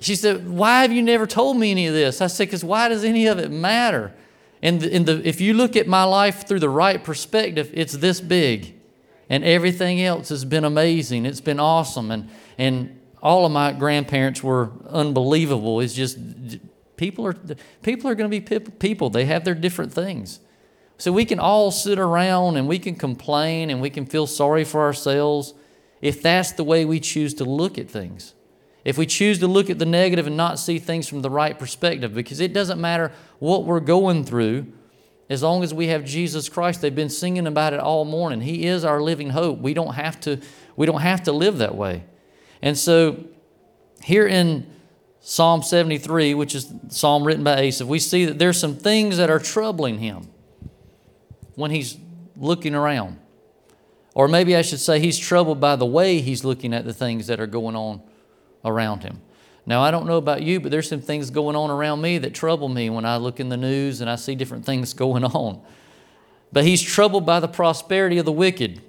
she 0.00 0.14
said, 0.14 0.48
Why 0.48 0.82
have 0.82 0.92
you 0.92 1.02
never 1.02 1.26
told 1.26 1.56
me 1.56 1.70
any 1.70 1.86
of 1.86 1.94
this? 1.94 2.20
I 2.20 2.26
said, 2.26 2.48
Because 2.48 2.64
why 2.64 2.88
does 2.88 3.04
any 3.04 3.26
of 3.26 3.38
it 3.38 3.50
matter? 3.50 4.14
And, 4.62 4.80
the, 4.80 4.98
the, 4.98 5.28
if 5.28 5.40
you 5.40 5.54
look 5.54 5.76
at 5.76 5.86
my 5.86 6.04
life 6.04 6.46
through 6.46 6.60
the 6.60 6.68
right 6.68 7.02
perspective, 7.02 7.70
it's 7.74 7.92
this 7.92 8.20
big. 8.20 8.74
And 9.30 9.44
everything 9.44 10.00
else 10.00 10.30
has 10.30 10.44
been 10.44 10.64
amazing. 10.64 11.26
It's 11.26 11.40
been 11.40 11.60
awesome. 11.60 12.10
And, 12.10 12.30
and 12.56 13.00
all 13.22 13.44
of 13.44 13.52
my 13.52 13.72
grandparents 13.72 14.42
were 14.42 14.70
unbelievable. 14.88 15.80
It's 15.80 15.94
just 15.94 16.18
people 16.96 17.26
are 17.26 17.36
people 17.82 18.10
are 18.10 18.14
going 18.14 18.30
to 18.30 18.40
be 18.40 18.60
people. 18.78 19.10
They 19.10 19.26
have 19.26 19.44
their 19.44 19.54
different 19.54 19.92
things. 19.92 20.40
So 20.96 21.12
we 21.12 21.24
can 21.24 21.38
all 21.38 21.70
sit 21.70 21.98
around 21.98 22.56
and 22.56 22.66
we 22.66 22.78
can 22.78 22.96
complain 22.96 23.70
and 23.70 23.80
we 23.80 23.90
can 23.90 24.04
feel 24.06 24.26
sorry 24.26 24.64
for 24.64 24.80
ourselves 24.80 25.54
if 26.00 26.22
that's 26.22 26.52
the 26.52 26.64
way 26.64 26.84
we 26.84 26.98
choose 26.98 27.34
to 27.34 27.44
look 27.44 27.78
at 27.78 27.88
things. 27.88 28.34
If 28.88 28.96
we 28.96 29.04
choose 29.04 29.38
to 29.40 29.46
look 29.46 29.68
at 29.68 29.78
the 29.78 29.84
negative 29.84 30.26
and 30.26 30.34
not 30.34 30.58
see 30.58 30.78
things 30.78 31.06
from 31.06 31.20
the 31.20 31.28
right 31.28 31.58
perspective, 31.58 32.14
because 32.14 32.40
it 32.40 32.54
doesn't 32.54 32.80
matter 32.80 33.12
what 33.38 33.64
we're 33.66 33.80
going 33.80 34.24
through, 34.24 34.72
as 35.28 35.42
long 35.42 35.62
as 35.62 35.74
we 35.74 35.88
have 35.88 36.06
Jesus 36.06 36.48
Christ. 36.48 36.80
They've 36.80 36.94
been 36.94 37.10
singing 37.10 37.46
about 37.46 37.74
it 37.74 37.80
all 37.80 38.06
morning. 38.06 38.40
He 38.40 38.64
is 38.64 38.86
our 38.86 39.02
living 39.02 39.28
hope. 39.28 39.58
We 39.58 39.74
don't 39.74 39.92
have 39.92 40.18
to, 40.20 40.40
we 40.74 40.86
don't 40.86 41.02
have 41.02 41.22
to 41.24 41.32
live 41.32 41.58
that 41.58 41.74
way. 41.74 42.04
And 42.62 42.78
so 42.78 43.24
here 44.02 44.26
in 44.26 44.66
Psalm 45.20 45.62
73, 45.62 46.32
which 46.32 46.54
is 46.54 46.72
psalm 46.88 47.24
written 47.24 47.44
by 47.44 47.58
Asaph, 47.58 47.86
we 47.86 47.98
see 47.98 48.24
that 48.24 48.38
there's 48.38 48.58
some 48.58 48.74
things 48.74 49.18
that 49.18 49.28
are 49.28 49.38
troubling 49.38 49.98
him 49.98 50.30
when 51.56 51.70
he's 51.70 51.98
looking 52.38 52.74
around. 52.74 53.18
Or 54.14 54.28
maybe 54.28 54.56
I 54.56 54.62
should 54.62 54.80
say 54.80 54.98
he's 54.98 55.18
troubled 55.18 55.60
by 55.60 55.76
the 55.76 55.84
way 55.84 56.22
he's 56.22 56.42
looking 56.42 56.72
at 56.72 56.86
the 56.86 56.94
things 56.94 57.26
that 57.26 57.38
are 57.38 57.46
going 57.46 57.76
on 57.76 58.00
around 58.64 59.02
him. 59.02 59.20
Now, 59.66 59.82
I 59.82 59.90
don't 59.90 60.06
know 60.06 60.16
about 60.16 60.42
you, 60.42 60.60
but 60.60 60.70
there's 60.70 60.88
some 60.88 61.02
things 61.02 61.28
going 61.28 61.54
on 61.54 61.70
around 61.70 62.00
me 62.00 62.16
that 62.18 62.32
trouble 62.32 62.70
me 62.70 62.88
when 62.88 63.04
I 63.04 63.18
look 63.18 63.38
in 63.38 63.50
the 63.50 63.56
news 63.56 64.00
and 64.00 64.08
I 64.08 64.16
see 64.16 64.34
different 64.34 64.64
things 64.64 64.94
going 64.94 65.24
on. 65.24 65.60
But 66.50 66.64
he's 66.64 66.80
troubled 66.80 67.26
by 67.26 67.40
the 67.40 67.48
prosperity 67.48 68.18
of 68.18 68.24
the 68.24 68.32
wicked. 68.32 68.80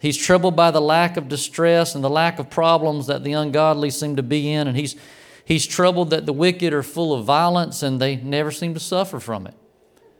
He's 0.00 0.16
troubled 0.16 0.56
by 0.56 0.70
the 0.70 0.80
lack 0.80 1.16
of 1.16 1.28
distress 1.28 1.94
and 1.94 2.02
the 2.02 2.10
lack 2.10 2.38
of 2.38 2.50
problems 2.50 3.06
that 3.06 3.24
the 3.24 3.32
ungodly 3.32 3.90
seem 3.90 4.16
to 4.16 4.22
be 4.22 4.52
in. 4.52 4.66
And 4.66 4.76
he's, 4.76 4.96
he's 5.44 5.66
troubled 5.66 6.10
that 6.10 6.26
the 6.26 6.32
wicked 6.32 6.74
are 6.74 6.82
full 6.82 7.14
of 7.14 7.24
violence 7.24 7.82
and 7.82 8.00
they 8.00 8.16
never 8.16 8.50
seem 8.50 8.74
to 8.74 8.80
suffer 8.80 9.20
from 9.20 9.46
it. 9.46 9.54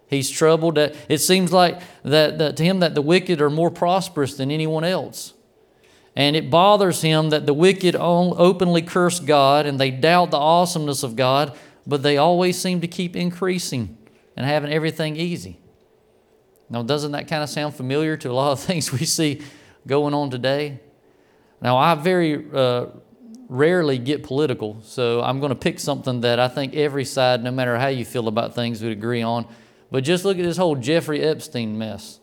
He's 0.07 0.31
troubled 0.31 0.77
that 0.77 0.95
it 1.09 1.19
seems 1.19 1.53
like 1.53 1.83
that, 2.05 2.39
that 2.39 2.57
to 2.57 2.65
him 2.65 2.81
that 2.81 2.95
the 2.95 3.03
wicked 3.03 3.43
are 3.43 3.51
more 3.51 3.71
prosperous 3.71 4.37
than 4.37 4.51
anyone 4.51 4.85
else. 4.85 5.34
And 6.17 6.37
it 6.37 6.49
bothers 6.49 7.03
him 7.03 7.31
that 7.31 7.47
the 7.47 7.55
wicked 7.55 7.97
openly 7.97 8.83
curse 8.83 9.19
God 9.19 9.67
and 9.67 9.81
they 9.81 9.91
doubt 9.91 10.31
the 10.31 10.39
awesomeness 10.39 11.03
of 11.03 11.17
God, 11.17 11.57
but 11.87 12.03
they 12.03 12.17
always 12.17 12.59
seem 12.59 12.81
to 12.83 12.89
keep 12.89 13.17
increasing 13.17 13.99
and 14.37 14.47
having 14.47 14.73
everything 14.73 15.17
easy. 15.17 15.59
Now, 16.71 16.83
doesn't 16.83 17.13
that 17.13 17.29
kind 17.29 17.43
of 17.43 17.51
sound 17.51 17.75
familiar 17.75 18.17
to 18.19 18.31
a 18.31 18.33
lot 18.33 18.53
of 18.53 18.61
things 18.69 18.93
we 18.93 19.05
see 19.05 19.43
going 19.87 20.15
on 20.15 20.31
today? 20.31 20.81
Now, 21.61 21.77
I 21.77 21.95
very 21.95 22.47
uh, 22.53 22.87
rarely 23.49 23.99
get 23.99 24.23
political, 24.23 24.81
so 24.83 25.21
I'm 25.23 25.41
going 25.41 25.51
to 25.51 25.57
pick 25.57 25.81
something 25.81 26.21
that 26.21 26.39
I 26.39 26.49
think 26.49 26.75
every 26.75 27.05
side, 27.05 27.43
no 27.43 27.51
matter 27.51 27.79
how 27.79 27.89
you 27.89 28.05
feel 28.05 28.29
about 28.29 28.55
things, 28.55 28.83
would 28.83 28.93
agree 28.93 29.23
on. 29.23 29.47
But 29.91 30.05
just 30.05 30.25
look 30.25 30.39
at 30.39 30.45
this 30.45 30.57
whole 30.57 30.77
Jeffrey 30.77 31.23
Epstein 31.23 31.79
mess 31.79 32.21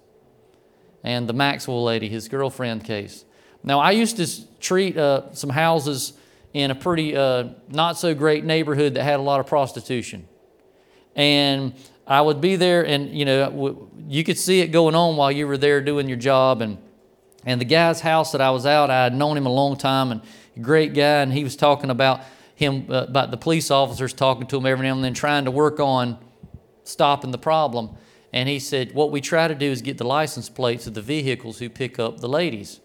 and 1.04 1.28
the 1.28 1.34
Maxwell 1.34 1.84
lady, 1.84 2.10
his 2.10 2.28
girlfriend 2.28 2.84
case. 2.84 3.26
Now, 3.64 3.80
I 3.80 3.92
used 3.92 4.18
to 4.18 4.60
treat 4.60 4.98
uh, 4.98 5.34
some 5.34 5.50
houses 5.50 6.14
in 6.54 6.72
a 6.72 6.76
pretty 6.76 7.16
uh, 7.16 7.50
not 7.70 7.98
so 7.98 8.14
great 8.14 8.44
neighborhood 8.44 8.96
that 8.96 9.04
had 9.04 9.20
a 9.20 9.24
lot 9.24 9.40
of 9.40 9.48
prostitution. 9.48 10.28
And 11.16 11.74
I 12.08 12.22
would 12.22 12.42
be 12.42 12.56
there, 12.56 12.86
and 12.86 13.10
you 13.10 13.26
know, 13.26 13.90
you 14.08 14.24
could 14.24 14.38
see 14.38 14.62
it 14.62 14.68
going 14.68 14.96
on 14.96 15.16
while 15.16 15.32
you 15.32 15.48
were 15.48 15.58
there 15.58 15.82
doing 15.82 16.08
your 16.08 16.18
job. 16.18 16.62
And, 16.62 16.78
and 17.46 17.62
the 17.62 17.66
guy's 17.66 18.02
house 18.02 18.32
that 18.32 18.42
I 18.42 18.52
was 18.52 18.66
out, 18.66 18.90
I 18.90 19.04
had 19.04 19.14
known 19.14 19.38
him 19.38 19.46
a 19.46 19.54
long 19.54 19.78
time, 19.78 20.12
and 20.12 20.22
great 20.62 20.94
guy, 20.94 21.22
and 21.22 21.32
he 21.32 21.44
was 21.44 21.56
talking 21.56 21.90
about 21.90 22.22
him, 22.56 22.88
uh, 22.90 23.06
about 23.08 23.32
the 23.32 23.38
police 23.38 23.72
officers 23.72 24.14
talking 24.14 24.48
to 24.48 24.58
him 24.58 24.66
every 24.66 24.88
now 24.88 24.96
and 24.96 25.04
then, 25.04 25.14
trying 25.14 25.46
to 25.46 25.52
work 25.52 25.80
on 25.80 26.18
stopping 26.84 27.32
the 27.32 27.38
problem. 27.38 27.96
And 28.34 28.48
he 28.50 28.60
said, 28.60 28.94
What 28.94 29.12
we 29.12 29.22
try 29.22 29.48
to 29.48 29.56
do 29.56 29.72
is 29.72 29.82
get 29.82 29.98
the 29.98 30.06
license 30.06 30.50
plates 30.50 30.88
of 30.88 30.94
the 30.94 31.02
vehicles 31.02 31.60
who 31.60 31.70
pick 31.70 32.00
up 32.00 32.20
the 32.20 32.30
ladies 32.30 32.80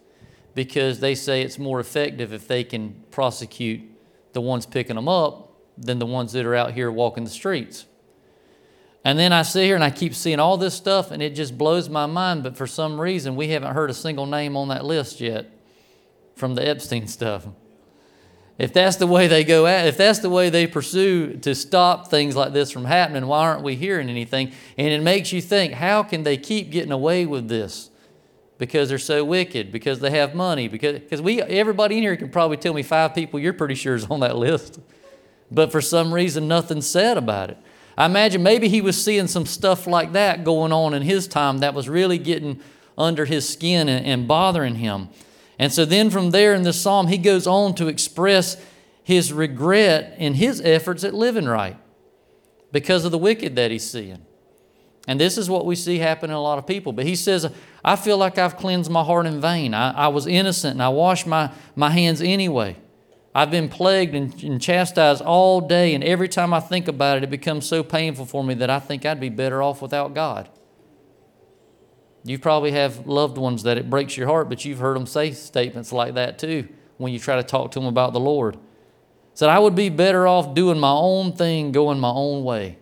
because 0.57 0.99
they 1.01 1.13
say 1.13 1.43
it's 1.43 1.59
more 1.59 1.79
effective 1.79 2.33
if 2.33 2.47
they 2.47 2.63
can 2.63 2.95
prosecute 3.11 3.79
the 4.33 4.41
ones 4.41 4.65
picking 4.65 4.95
them 4.95 5.07
up 5.07 5.53
than 5.77 5.99
the 5.99 6.05
ones 6.07 6.33
that 6.33 6.47
are 6.47 6.55
out 6.55 6.73
here 6.73 6.91
walking 6.91 7.23
the 7.23 7.29
streets. 7.29 7.85
And 9.05 9.19
then 9.19 9.31
I 9.31 9.43
sit 9.43 9.65
here 9.65 9.75
and 9.75 9.83
I 9.83 9.91
keep 9.91 10.15
seeing 10.15 10.39
all 10.39 10.57
this 10.57 10.73
stuff 10.73 11.11
and 11.11 11.21
it 11.21 11.35
just 11.35 11.59
blows 11.59 11.89
my 11.89 12.07
mind, 12.07 12.41
but 12.41 12.57
for 12.57 12.65
some 12.65 12.99
reason 12.99 13.35
we 13.35 13.49
haven't 13.49 13.75
heard 13.75 13.91
a 13.91 13.93
single 13.93 14.25
name 14.25 14.57
on 14.57 14.69
that 14.69 14.83
list 14.83 15.21
yet 15.21 15.45
from 16.35 16.55
the 16.55 16.67
Epstein 16.67 17.07
stuff. 17.17 17.45
If 18.57 18.73
that's 18.73 18.95
the 18.95 19.05
way 19.05 19.27
they 19.27 19.43
go 19.43 19.67
at, 19.67 19.85
if 19.85 19.95
that's 19.95 20.17
the 20.17 20.29
way 20.31 20.49
they 20.49 20.65
pursue 20.65 21.37
to 21.37 21.53
stop 21.53 22.07
things 22.07 22.35
like 22.35 22.53
this 22.53 22.71
from 22.71 22.85
happening, 22.85 23.27
why 23.27 23.41
aren't 23.41 23.61
we 23.61 23.75
hearing 23.75 24.09
anything? 24.09 24.53
And 24.75 24.87
it 24.87 25.03
makes 25.03 25.31
you 25.31 25.39
think, 25.39 25.73
how 25.73 26.01
can 26.01 26.23
they 26.23 26.35
keep 26.35 26.71
getting 26.71 26.91
away 26.91 27.27
with 27.27 27.47
this? 27.47 27.91
Because 28.57 28.89
they're 28.89 28.97
so 28.97 29.23
wicked, 29.23 29.71
because 29.71 29.99
they 29.99 30.11
have 30.11 30.33
money, 30.33 30.67
because 30.67 30.99
because 30.99 31.21
we 31.21 31.41
everybody 31.41 31.97
in 31.97 32.03
here 32.03 32.15
can 32.15 32.29
probably 32.29 32.57
tell 32.57 32.73
me 32.73 32.83
five 32.83 33.13
people 33.13 33.39
you're 33.39 33.53
pretty 33.53 33.75
sure 33.75 33.95
is 33.95 34.05
on 34.05 34.19
that 34.21 34.35
list. 34.35 34.79
But 35.51 35.71
for 35.71 35.81
some 35.81 36.13
reason 36.13 36.47
nothing's 36.47 36.87
said 36.87 37.17
about 37.17 37.49
it. 37.49 37.57
I 37.97 38.05
imagine 38.05 38.43
maybe 38.43 38.67
he 38.67 38.81
was 38.81 39.01
seeing 39.01 39.27
some 39.27 39.45
stuff 39.45 39.87
like 39.87 40.13
that 40.13 40.43
going 40.43 40.71
on 40.71 40.93
in 40.93 41.01
his 41.01 41.27
time 41.27 41.59
that 41.59 41.73
was 41.73 41.89
really 41.89 42.17
getting 42.17 42.59
under 42.97 43.25
his 43.25 43.47
skin 43.47 43.89
and, 43.89 44.05
and 44.05 44.27
bothering 44.27 44.75
him. 44.75 45.09
And 45.57 45.73
so 45.73 45.85
then 45.85 46.09
from 46.11 46.29
there 46.29 46.53
in 46.53 46.61
this 46.63 46.79
psalm, 46.79 47.07
he 47.07 47.17
goes 47.17 47.47
on 47.47 47.73
to 47.75 47.87
express 47.87 48.57
his 49.03 49.33
regret 49.33 50.15
in 50.19 50.35
his 50.35 50.61
efforts 50.61 51.03
at 51.03 51.13
living 51.13 51.45
right 51.45 51.77
because 52.71 53.05
of 53.05 53.11
the 53.11 53.17
wicked 53.17 53.55
that 53.55 53.71
he's 53.71 53.89
seeing. 53.89 54.26
And 55.07 55.19
this 55.19 55.37
is 55.37 55.49
what 55.49 55.65
we 55.65 55.75
see 55.75 55.99
happen 55.99 56.29
in 56.29 56.35
a 56.35 56.41
lot 56.41 56.57
of 56.57 56.67
people. 56.67 56.91
But 56.91 57.05
he 57.05 57.15
says, 57.15 57.51
I 57.83 57.95
feel 57.95 58.17
like 58.17 58.37
I've 58.37 58.57
cleansed 58.57 58.91
my 58.91 59.03
heart 59.03 59.25
in 59.25 59.39
vain. 59.39 59.73
I, 59.73 59.91
I 59.91 60.07
was 60.09 60.27
innocent 60.27 60.73
and 60.73 60.83
I 60.83 60.89
washed 60.89 61.25
my, 61.25 61.51
my 61.75 61.89
hands 61.89 62.21
anyway. 62.21 62.75
I've 63.33 63.51
been 63.51 63.69
plagued 63.69 64.15
and, 64.15 64.43
and 64.43 64.59
chastised 64.59 65.21
all 65.21 65.61
day, 65.61 65.93
and 65.93 66.03
every 66.03 66.27
time 66.27 66.55
I 66.55 66.59
think 66.59 66.87
about 66.87 67.17
it, 67.17 67.23
it 67.23 67.29
becomes 67.29 67.67
so 67.67 67.83
painful 67.83 68.25
for 68.25 68.43
me 68.43 68.55
that 68.55 68.71
I 68.71 68.79
think 68.79 69.05
I'd 69.05 69.19
be 69.19 69.29
better 69.29 69.61
off 69.61 69.79
without 69.79 70.15
God. 70.15 70.49
You 72.23 72.39
probably 72.39 72.71
have 72.71 73.05
loved 73.05 73.37
ones 73.37 73.61
that 73.61 73.77
it 73.77 73.91
breaks 73.91 74.17
your 74.17 74.25
heart, 74.27 74.49
but 74.49 74.65
you've 74.65 74.79
heard 74.79 74.95
them 74.95 75.05
say 75.05 75.31
statements 75.33 75.93
like 75.93 76.15
that 76.15 76.39
too 76.39 76.67
when 76.97 77.13
you 77.13 77.19
try 77.19 77.35
to 77.35 77.43
talk 77.43 77.71
to 77.71 77.79
them 77.79 77.87
about 77.87 78.11
the 78.11 78.19
Lord. 78.19 78.57
Said, 79.35 79.49
I 79.49 79.59
would 79.59 79.75
be 79.75 79.89
better 79.89 80.27
off 80.27 80.55
doing 80.55 80.79
my 80.79 80.91
own 80.91 81.33
thing, 81.33 81.71
going 81.71 81.99
my 81.99 82.09
own 82.09 82.43
way. 82.43 82.79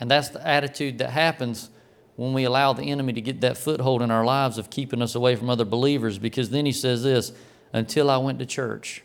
And 0.00 0.10
that's 0.10 0.28
the 0.28 0.46
attitude 0.46 0.98
that 0.98 1.10
happens 1.10 1.70
when 2.16 2.32
we 2.32 2.44
allow 2.44 2.72
the 2.72 2.84
enemy 2.84 3.12
to 3.12 3.20
get 3.20 3.40
that 3.40 3.56
foothold 3.56 4.02
in 4.02 4.10
our 4.10 4.24
lives 4.24 4.58
of 4.58 4.70
keeping 4.70 5.02
us 5.02 5.14
away 5.14 5.36
from 5.36 5.50
other 5.50 5.64
believers 5.64 6.18
because 6.18 6.50
then 6.50 6.66
he 6.66 6.72
says 6.72 7.02
this 7.02 7.32
until 7.72 8.10
I 8.10 8.18
went 8.18 8.38
to 8.38 8.46
church. 8.46 9.02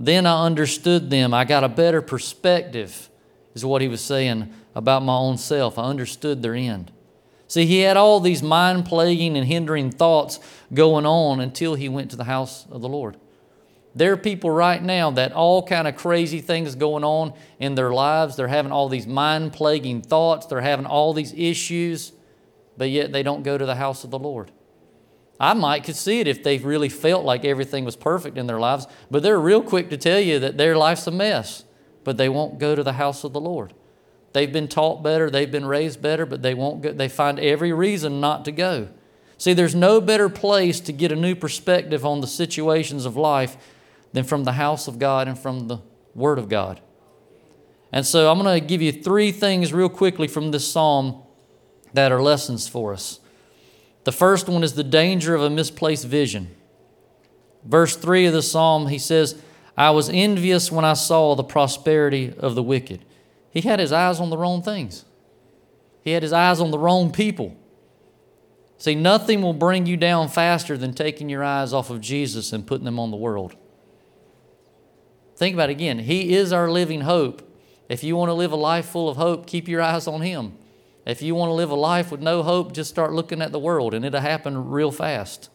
Then 0.00 0.26
I 0.26 0.46
understood 0.46 1.10
them. 1.10 1.34
I 1.34 1.44
got 1.44 1.64
a 1.64 1.68
better 1.68 2.00
perspective, 2.00 3.10
is 3.54 3.64
what 3.64 3.82
he 3.82 3.88
was 3.88 4.00
saying 4.00 4.52
about 4.74 5.02
my 5.02 5.16
own 5.16 5.36
self. 5.36 5.78
I 5.78 5.84
understood 5.84 6.40
their 6.40 6.54
end. 6.54 6.92
See, 7.48 7.66
he 7.66 7.80
had 7.80 7.96
all 7.96 8.20
these 8.20 8.42
mind 8.42 8.84
plaguing 8.84 9.36
and 9.36 9.46
hindering 9.46 9.90
thoughts 9.90 10.38
going 10.72 11.06
on 11.06 11.40
until 11.40 11.74
he 11.74 11.88
went 11.88 12.10
to 12.10 12.16
the 12.16 12.24
house 12.24 12.66
of 12.70 12.82
the 12.82 12.88
Lord. 12.88 13.16
There 13.94 14.12
are 14.12 14.16
people 14.16 14.50
right 14.50 14.82
now 14.82 15.10
that 15.12 15.32
all 15.32 15.62
kind 15.62 15.88
of 15.88 15.96
crazy 15.96 16.40
things 16.40 16.74
going 16.74 17.04
on 17.04 17.32
in 17.58 17.74
their 17.74 17.92
lives. 17.92 18.36
They're 18.36 18.48
having 18.48 18.72
all 18.72 18.88
these 18.88 19.06
mind 19.06 19.52
plaguing 19.52 20.02
thoughts. 20.02 20.46
They're 20.46 20.60
having 20.60 20.86
all 20.86 21.12
these 21.12 21.32
issues, 21.32 22.12
but 22.76 22.90
yet 22.90 23.12
they 23.12 23.22
don't 23.22 23.42
go 23.42 23.58
to 23.58 23.66
the 23.66 23.74
house 23.74 24.04
of 24.04 24.10
the 24.10 24.18
Lord. 24.18 24.52
I 25.40 25.54
might 25.54 25.84
could 25.84 25.96
see 25.96 26.20
it 26.20 26.28
if 26.28 26.42
they 26.42 26.58
really 26.58 26.88
felt 26.88 27.24
like 27.24 27.44
everything 27.44 27.84
was 27.84 27.96
perfect 27.96 28.36
in 28.36 28.46
their 28.46 28.58
lives, 28.58 28.86
but 29.10 29.22
they're 29.22 29.40
real 29.40 29.62
quick 29.62 29.88
to 29.90 29.96
tell 29.96 30.20
you 30.20 30.38
that 30.40 30.58
their 30.58 30.76
life's 30.76 31.06
a 31.06 31.12
mess, 31.12 31.64
but 32.02 32.16
they 32.16 32.28
won't 32.28 32.58
go 32.58 32.74
to 32.74 32.82
the 32.82 32.94
house 32.94 33.22
of 33.22 33.32
the 33.32 33.40
Lord. 33.40 33.72
They've 34.32 34.52
been 34.52 34.68
taught 34.68 35.02
better, 35.02 35.30
they've 35.30 35.50
been 35.50 35.66
raised 35.66 36.02
better, 36.02 36.26
but 36.26 36.42
they 36.42 36.54
won't 36.54 36.82
go, 36.82 36.92
they 36.92 37.08
find 37.08 37.38
every 37.38 37.72
reason 37.72 38.20
not 38.20 38.44
to 38.46 38.52
go. 38.52 38.88
See, 39.38 39.52
there's 39.52 39.74
no 39.74 40.00
better 40.00 40.28
place 40.28 40.80
to 40.80 40.92
get 40.92 41.12
a 41.12 41.16
new 41.16 41.36
perspective 41.36 42.04
on 42.04 42.20
the 42.20 42.26
situations 42.26 43.06
of 43.06 43.16
life 43.16 43.56
than 44.12 44.24
from 44.24 44.44
the 44.44 44.52
house 44.52 44.88
of 44.88 44.98
God 44.98 45.28
and 45.28 45.38
from 45.38 45.68
the 45.68 45.78
Word 46.14 46.38
of 46.38 46.48
God. 46.48 46.80
And 47.92 48.06
so 48.06 48.30
I'm 48.30 48.38
going 48.40 48.60
to 48.60 48.66
give 48.66 48.82
you 48.82 48.92
three 48.92 49.32
things 49.32 49.72
real 49.72 49.88
quickly 49.88 50.28
from 50.28 50.50
this 50.50 50.70
psalm 50.70 51.22
that 51.94 52.12
are 52.12 52.22
lessons 52.22 52.68
for 52.68 52.92
us. 52.92 53.20
The 54.04 54.12
first 54.12 54.48
one 54.48 54.62
is 54.62 54.74
the 54.74 54.84
danger 54.84 55.34
of 55.34 55.42
a 55.42 55.50
misplaced 55.50 56.06
vision. 56.06 56.54
Verse 57.64 57.96
3 57.96 58.26
of 58.26 58.32
the 58.32 58.42
psalm, 58.42 58.88
he 58.88 58.98
says, 58.98 59.40
I 59.76 59.90
was 59.90 60.10
envious 60.10 60.72
when 60.72 60.84
I 60.84 60.94
saw 60.94 61.34
the 61.34 61.44
prosperity 61.44 62.34
of 62.38 62.54
the 62.54 62.62
wicked. 62.62 63.04
He 63.50 63.60
had 63.60 63.78
his 63.78 63.92
eyes 63.92 64.20
on 64.20 64.30
the 64.30 64.38
wrong 64.38 64.62
things, 64.62 65.04
he 66.02 66.12
had 66.12 66.22
his 66.22 66.32
eyes 66.32 66.60
on 66.60 66.70
the 66.70 66.78
wrong 66.78 67.10
people. 67.10 67.56
See, 68.80 68.94
nothing 68.94 69.42
will 69.42 69.54
bring 69.54 69.86
you 69.86 69.96
down 69.96 70.28
faster 70.28 70.78
than 70.78 70.94
taking 70.94 71.28
your 71.28 71.42
eyes 71.42 71.72
off 71.72 71.90
of 71.90 72.00
Jesus 72.00 72.52
and 72.52 72.64
putting 72.64 72.84
them 72.84 73.00
on 73.00 73.10
the 73.10 73.16
world. 73.16 73.56
Think 75.38 75.54
about 75.54 75.70
it 75.70 75.74
again. 75.74 76.00
He 76.00 76.34
is 76.34 76.52
our 76.52 76.68
living 76.68 77.02
hope. 77.02 77.48
If 77.88 78.02
you 78.02 78.16
want 78.16 78.28
to 78.28 78.34
live 78.34 78.50
a 78.50 78.56
life 78.56 78.86
full 78.86 79.08
of 79.08 79.16
hope, 79.16 79.46
keep 79.46 79.68
your 79.68 79.80
eyes 79.80 80.08
on 80.08 80.20
Him. 80.20 80.58
If 81.06 81.22
you 81.22 81.36
want 81.36 81.50
to 81.50 81.54
live 81.54 81.70
a 81.70 81.76
life 81.76 82.10
with 82.10 82.20
no 82.20 82.42
hope, 82.42 82.72
just 82.72 82.90
start 82.90 83.12
looking 83.12 83.40
at 83.40 83.52
the 83.52 83.58
world 83.60 83.94
and 83.94 84.04
it'll 84.04 84.20
happen 84.20 84.68
real 84.68 84.90
fast. 84.90 85.48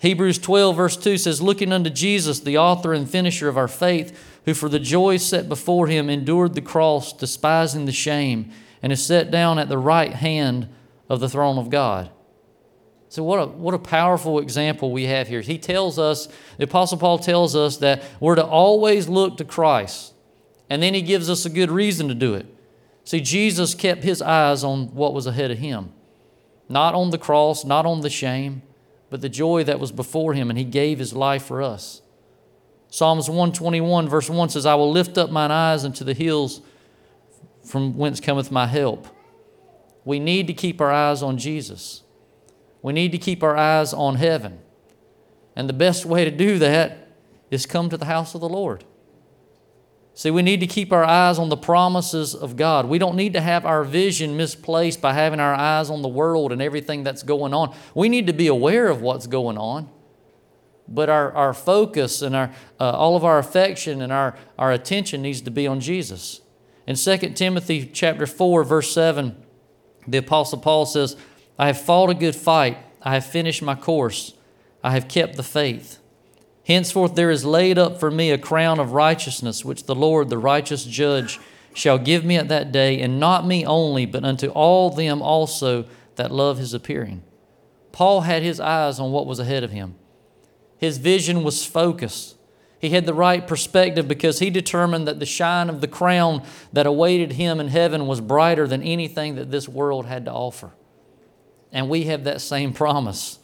Hebrews 0.00 0.38
12, 0.38 0.74
verse 0.74 0.96
2 0.96 1.16
says, 1.16 1.40
Looking 1.40 1.72
unto 1.72 1.90
Jesus, 1.90 2.40
the 2.40 2.58
author 2.58 2.92
and 2.92 3.08
finisher 3.08 3.48
of 3.48 3.56
our 3.56 3.68
faith, 3.68 4.40
who 4.46 4.52
for 4.52 4.68
the 4.68 4.80
joy 4.80 5.16
set 5.16 5.48
before 5.48 5.86
him 5.86 6.10
endured 6.10 6.54
the 6.54 6.60
cross, 6.60 7.12
despising 7.12 7.84
the 7.84 7.92
shame, 7.92 8.50
and 8.82 8.92
is 8.92 9.06
set 9.06 9.30
down 9.30 9.60
at 9.60 9.68
the 9.68 9.78
right 9.78 10.12
hand 10.12 10.68
of 11.08 11.20
the 11.20 11.28
throne 11.28 11.56
of 11.56 11.70
God. 11.70 12.10
So, 13.14 13.22
what 13.22 13.38
a, 13.38 13.46
what 13.46 13.74
a 13.74 13.78
powerful 13.78 14.40
example 14.40 14.90
we 14.90 15.04
have 15.04 15.28
here. 15.28 15.40
He 15.40 15.56
tells 15.56 16.00
us, 16.00 16.26
the 16.58 16.64
Apostle 16.64 16.98
Paul 16.98 17.20
tells 17.20 17.54
us 17.54 17.76
that 17.76 18.02
we're 18.18 18.34
to 18.34 18.44
always 18.44 19.08
look 19.08 19.36
to 19.36 19.44
Christ. 19.44 20.14
And 20.68 20.82
then 20.82 20.94
he 20.94 21.00
gives 21.00 21.30
us 21.30 21.46
a 21.46 21.48
good 21.48 21.70
reason 21.70 22.08
to 22.08 22.14
do 22.16 22.34
it. 22.34 22.44
See, 23.04 23.20
Jesus 23.20 23.72
kept 23.72 24.02
his 24.02 24.20
eyes 24.20 24.64
on 24.64 24.92
what 24.96 25.14
was 25.14 25.28
ahead 25.28 25.52
of 25.52 25.58
him, 25.58 25.92
not 26.68 26.96
on 26.96 27.10
the 27.10 27.18
cross, 27.18 27.64
not 27.64 27.86
on 27.86 28.00
the 28.00 28.10
shame, 28.10 28.62
but 29.10 29.20
the 29.20 29.28
joy 29.28 29.62
that 29.62 29.78
was 29.78 29.92
before 29.92 30.34
him, 30.34 30.50
and 30.50 30.58
he 30.58 30.64
gave 30.64 30.98
his 30.98 31.12
life 31.12 31.44
for 31.44 31.62
us. 31.62 32.02
Psalms 32.88 33.28
121, 33.28 34.08
verse 34.08 34.28
1 34.28 34.48
says, 34.48 34.66
I 34.66 34.74
will 34.74 34.90
lift 34.90 35.16
up 35.16 35.30
mine 35.30 35.52
eyes 35.52 35.84
unto 35.84 36.02
the 36.02 36.14
hills 36.14 36.62
from 37.62 37.96
whence 37.96 38.18
cometh 38.18 38.50
my 38.50 38.66
help. 38.66 39.06
We 40.04 40.18
need 40.18 40.48
to 40.48 40.52
keep 40.52 40.80
our 40.80 40.90
eyes 40.90 41.22
on 41.22 41.38
Jesus. 41.38 42.00
We 42.84 42.92
need 42.92 43.12
to 43.12 43.18
keep 43.18 43.42
our 43.42 43.56
eyes 43.56 43.94
on 43.94 44.16
heaven. 44.16 44.58
And 45.56 45.70
the 45.70 45.72
best 45.72 46.04
way 46.04 46.26
to 46.26 46.30
do 46.30 46.58
that 46.58 47.08
is 47.50 47.64
come 47.64 47.88
to 47.88 47.96
the 47.96 48.04
house 48.04 48.34
of 48.34 48.42
the 48.42 48.48
Lord. 48.48 48.84
See, 50.12 50.30
we 50.30 50.42
need 50.42 50.60
to 50.60 50.66
keep 50.66 50.92
our 50.92 51.02
eyes 51.02 51.38
on 51.38 51.48
the 51.48 51.56
promises 51.56 52.34
of 52.34 52.56
God. 52.56 52.86
We 52.86 52.98
don't 52.98 53.16
need 53.16 53.32
to 53.32 53.40
have 53.40 53.64
our 53.64 53.84
vision 53.84 54.36
misplaced 54.36 55.00
by 55.00 55.14
having 55.14 55.40
our 55.40 55.54
eyes 55.54 55.88
on 55.88 56.02
the 56.02 56.08
world 56.08 56.52
and 56.52 56.60
everything 56.60 57.04
that's 57.04 57.22
going 57.22 57.54
on. 57.54 57.74
We 57.94 58.10
need 58.10 58.26
to 58.26 58.34
be 58.34 58.48
aware 58.48 58.88
of 58.88 59.00
what's 59.00 59.26
going 59.26 59.56
on, 59.56 59.88
but 60.86 61.08
our, 61.08 61.32
our 61.32 61.54
focus 61.54 62.20
and 62.20 62.36
our, 62.36 62.52
uh, 62.78 62.90
all 62.90 63.16
of 63.16 63.24
our 63.24 63.38
affection 63.38 64.02
and 64.02 64.12
our, 64.12 64.36
our 64.58 64.72
attention 64.72 65.22
needs 65.22 65.40
to 65.40 65.50
be 65.50 65.66
on 65.66 65.80
Jesus. 65.80 66.42
In 66.86 66.96
2 66.96 67.16
Timothy 67.30 67.86
chapter 67.86 68.26
4, 68.26 68.62
verse 68.62 68.92
7, 68.92 69.42
the 70.06 70.18
Apostle 70.18 70.58
Paul 70.58 70.84
says, 70.84 71.16
I 71.58 71.68
have 71.68 71.80
fought 71.80 72.10
a 72.10 72.14
good 72.14 72.34
fight. 72.34 72.78
I 73.02 73.14
have 73.14 73.26
finished 73.26 73.62
my 73.62 73.74
course. 73.74 74.34
I 74.82 74.92
have 74.92 75.08
kept 75.08 75.36
the 75.36 75.42
faith. 75.42 75.98
Henceforth 76.66 77.14
there 77.14 77.30
is 77.30 77.44
laid 77.44 77.78
up 77.78 78.00
for 78.00 78.10
me 78.10 78.30
a 78.30 78.38
crown 78.38 78.80
of 78.80 78.92
righteousness, 78.92 79.64
which 79.64 79.84
the 79.84 79.94
Lord, 79.94 80.30
the 80.30 80.38
righteous 80.38 80.84
judge, 80.84 81.38
shall 81.74 81.98
give 81.98 82.24
me 82.24 82.36
at 82.36 82.48
that 82.48 82.72
day, 82.72 83.00
and 83.00 83.20
not 83.20 83.46
me 83.46 83.66
only, 83.66 84.06
but 84.06 84.24
unto 84.24 84.48
all 84.48 84.90
them 84.90 85.20
also 85.20 85.84
that 86.16 86.30
love 86.30 86.58
his 86.58 86.72
appearing. 86.72 87.22
Paul 87.92 88.22
had 88.22 88.42
his 88.42 88.60
eyes 88.60 88.98
on 88.98 89.12
what 89.12 89.26
was 89.26 89.38
ahead 89.38 89.62
of 89.62 89.72
him. 89.72 89.94
His 90.78 90.98
vision 90.98 91.44
was 91.44 91.64
focused. 91.64 92.36
He 92.78 92.90
had 92.90 93.06
the 93.06 93.14
right 93.14 93.46
perspective 93.46 94.08
because 94.08 94.40
he 94.40 94.50
determined 94.50 95.06
that 95.06 95.20
the 95.20 95.26
shine 95.26 95.68
of 95.68 95.80
the 95.80 95.88
crown 95.88 96.42
that 96.72 96.86
awaited 96.86 97.32
him 97.32 97.60
in 97.60 97.68
heaven 97.68 98.06
was 98.06 98.20
brighter 98.20 98.66
than 98.66 98.82
anything 98.82 99.36
that 99.36 99.50
this 99.50 99.68
world 99.68 100.06
had 100.06 100.24
to 100.24 100.32
offer 100.32 100.72
and 101.74 101.90
we 101.90 102.04
have 102.04 102.24
that 102.24 102.40
same 102.40 102.72
promise. 102.72 103.40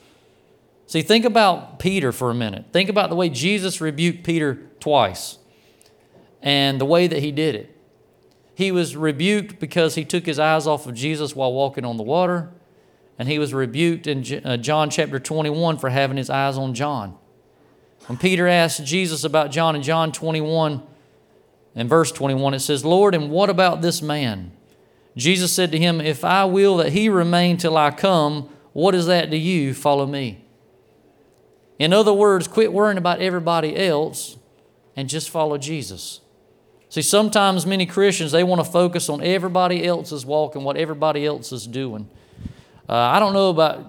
See, 0.87 1.03
think 1.03 1.25
about 1.25 1.79
Peter 1.79 2.13
for 2.13 2.31
a 2.31 2.35
minute. 2.35 2.67
Think 2.73 2.89
about 2.89 3.11
the 3.11 3.17
way 3.17 3.29
Jesus 3.29 3.81
rebuked 3.81 4.25
Peter 4.25 4.55
twice 4.79 5.39
and 6.41 6.81
the 6.81 6.87
way 6.87 7.07
that 7.07 7.19
he 7.19 7.33
did 7.33 7.55
it. 7.55 7.77
He 8.55 8.73
was 8.73 8.97
rebuked 8.97 9.59
because 9.59 9.97
he 9.97 10.05
took 10.05 10.27
his 10.27 10.39
eyes 10.39 10.67
off 10.67 10.87
of 10.87 10.95
Jesus 10.95 11.35
while 11.35 11.53
walking 11.53 11.85
on 11.85 11.97
the 11.97 12.03
water, 12.03 12.51
and 13.19 13.29
he 13.29 13.39
was 13.39 13.53
rebuked 13.53 14.07
in 14.07 14.45
uh, 14.45 14.57
John 14.57 14.91
chapter 14.91 15.19
21 15.19 15.79
for 15.79 15.91
having 15.91 16.17
his 16.17 16.31
eyes 16.31 16.57
on 16.57 16.75
John. 16.75 17.17
When 18.07 18.17
Peter 18.17 18.47
asked 18.47 18.85
Jesus 18.85 19.25
about 19.25 19.51
John 19.51 19.77
in 19.77 19.83
John 19.83 20.13
21 20.13 20.83
and 21.75 21.89
verse 21.89 22.13
21, 22.13 22.55
it 22.55 22.61
says, 22.61 22.85
Lord, 22.85 23.15
and 23.15 23.31
what 23.31 23.51
about 23.51 23.83
this 23.83 24.03
man? 24.03 24.53
Jesus 25.17 25.53
said 25.53 25.73
to 25.73 25.79
him, 25.79 26.01
If 26.01 26.25
I 26.25 26.45
will 26.45 26.77
that 26.79 26.93
he 26.93 27.09
remain 27.09 27.57
till 27.57 27.77
I 27.77 27.91
come, 27.91 28.49
what 28.73 28.95
is 28.95 29.07
that 29.07 29.31
to 29.31 29.37
you? 29.37 29.75
Follow 29.75 30.07
me. 30.07 30.45
In 31.79 31.93
other 31.93 32.13
words, 32.13 32.47
quit 32.47 32.73
worrying 32.73 32.99
about 32.99 33.21
everybody 33.21 33.77
else 33.77 34.37
and 34.97 35.09
just 35.09 35.31
follow 35.31 35.59
Jesus. 35.59 36.21
See, 36.91 37.03
sometimes 37.03 37.65
many 37.67 37.87
Christians, 37.87 38.33
they 38.33 38.45
want 38.45 38.65
to 38.65 38.71
focus 38.71 39.09
on 39.09 39.23
everybody 39.23 39.87
else's 39.87 40.27
walk 40.27 40.57
and 40.57 40.65
what 40.65 40.77
everybody 40.77 41.25
else 41.25 41.53
is 41.53 41.67
doing. 41.67 42.09
Uh, 42.89 42.95
I 42.95 43.21
don't 43.21 43.33
know 43.33 43.51
about 43.51 43.87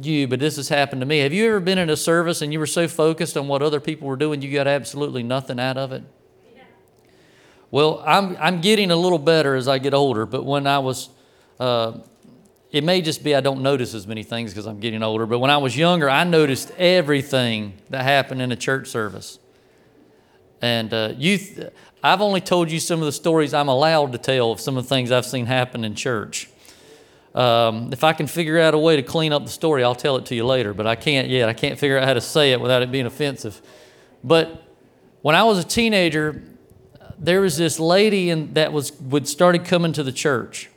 you, 0.00 0.26
but 0.26 0.40
this 0.40 0.56
has 0.56 0.68
happened 0.68 1.00
to 1.00 1.06
me. 1.06 1.20
Have 1.20 1.32
you 1.32 1.46
ever 1.46 1.60
been 1.60 1.78
in 1.78 1.88
a 1.88 1.96
service 1.96 2.42
and 2.42 2.52
you 2.52 2.58
were 2.58 2.66
so 2.66 2.88
focused 2.88 3.36
on 3.36 3.48
what 3.48 3.62
other 3.62 3.80
people 3.80 4.08
were 4.08 4.16
doing, 4.16 4.42
you 4.42 4.52
got 4.52 4.66
absolutely 4.66 5.22
nothing 5.22 5.60
out 5.60 5.76
of 5.76 5.92
it? 5.92 6.02
Well, 7.70 8.02
I'm, 8.04 8.36
I'm 8.40 8.60
getting 8.60 8.90
a 8.90 8.96
little 8.96 9.18
better 9.18 9.54
as 9.54 9.68
I 9.68 9.78
get 9.78 9.94
older, 9.94 10.26
but 10.26 10.44
when 10.44 10.66
I 10.66 10.80
was, 10.80 11.08
uh, 11.60 11.98
it 12.72 12.82
may 12.82 13.00
just 13.00 13.22
be 13.22 13.34
I 13.34 13.40
don't 13.40 13.62
notice 13.62 13.94
as 13.94 14.06
many 14.06 14.24
things 14.24 14.52
because 14.52 14.66
I'm 14.66 14.80
getting 14.80 15.02
older, 15.02 15.24
but 15.26 15.38
when 15.38 15.50
I 15.50 15.58
was 15.58 15.76
younger, 15.76 16.10
I 16.10 16.24
noticed 16.24 16.72
everything 16.72 17.74
that 17.90 18.02
happened 18.02 18.42
in 18.42 18.50
a 18.50 18.56
church 18.56 18.88
service. 18.88 19.38
And 20.60 20.92
uh, 20.92 21.14
youth, 21.16 21.70
I've 22.02 22.20
only 22.20 22.40
told 22.40 22.70
you 22.70 22.80
some 22.80 22.98
of 22.98 23.06
the 23.06 23.12
stories 23.12 23.54
I'm 23.54 23.68
allowed 23.68 24.12
to 24.12 24.18
tell 24.18 24.50
of 24.50 24.60
some 24.60 24.76
of 24.76 24.84
the 24.84 24.88
things 24.88 25.12
I've 25.12 25.26
seen 25.26 25.46
happen 25.46 25.84
in 25.84 25.94
church. 25.94 26.48
Um, 27.34 27.92
if 27.92 28.02
I 28.02 28.12
can 28.12 28.26
figure 28.26 28.58
out 28.58 28.74
a 28.74 28.78
way 28.78 28.96
to 28.96 29.02
clean 29.02 29.32
up 29.32 29.44
the 29.44 29.50
story, 29.50 29.84
I'll 29.84 29.94
tell 29.94 30.16
it 30.16 30.26
to 30.26 30.34
you 30.34 30.44
later, 30.44 30.74
but 30.74 30.88
I 30.88 30.96
can't 30.96 31.28
yet. 31.28 31.48
I 31.48 31.52
can't 31.52 31.78
figure 31.78 31.96
out 31.98 32.04
how 32.04 32.14
to 32.14 32.20
say 32.20 32.50
it 32.50 32.60
without 32.60 32.82
it 32.82 32.90
being 32.90 33.06
offensive. 33.06 33.62
But 34.24 34.64
when 35.22 35.36
I 35.36 35.44
was 35.44 35.58
a 35.58 35.64
teenager, 35.64 36.42
there 37.20 37.42
was 37.42 37.58
this 37.58 37.78
lady 37.78 38.30
in, 38.30 38.54
that 38.54 38.72
was 38.72 38.92
would 38.98 39.28
started 39.28 39.66
coming 39.66 39.92
to 39.92 40.02
the 40.02 40.12
church, 40.12 40.70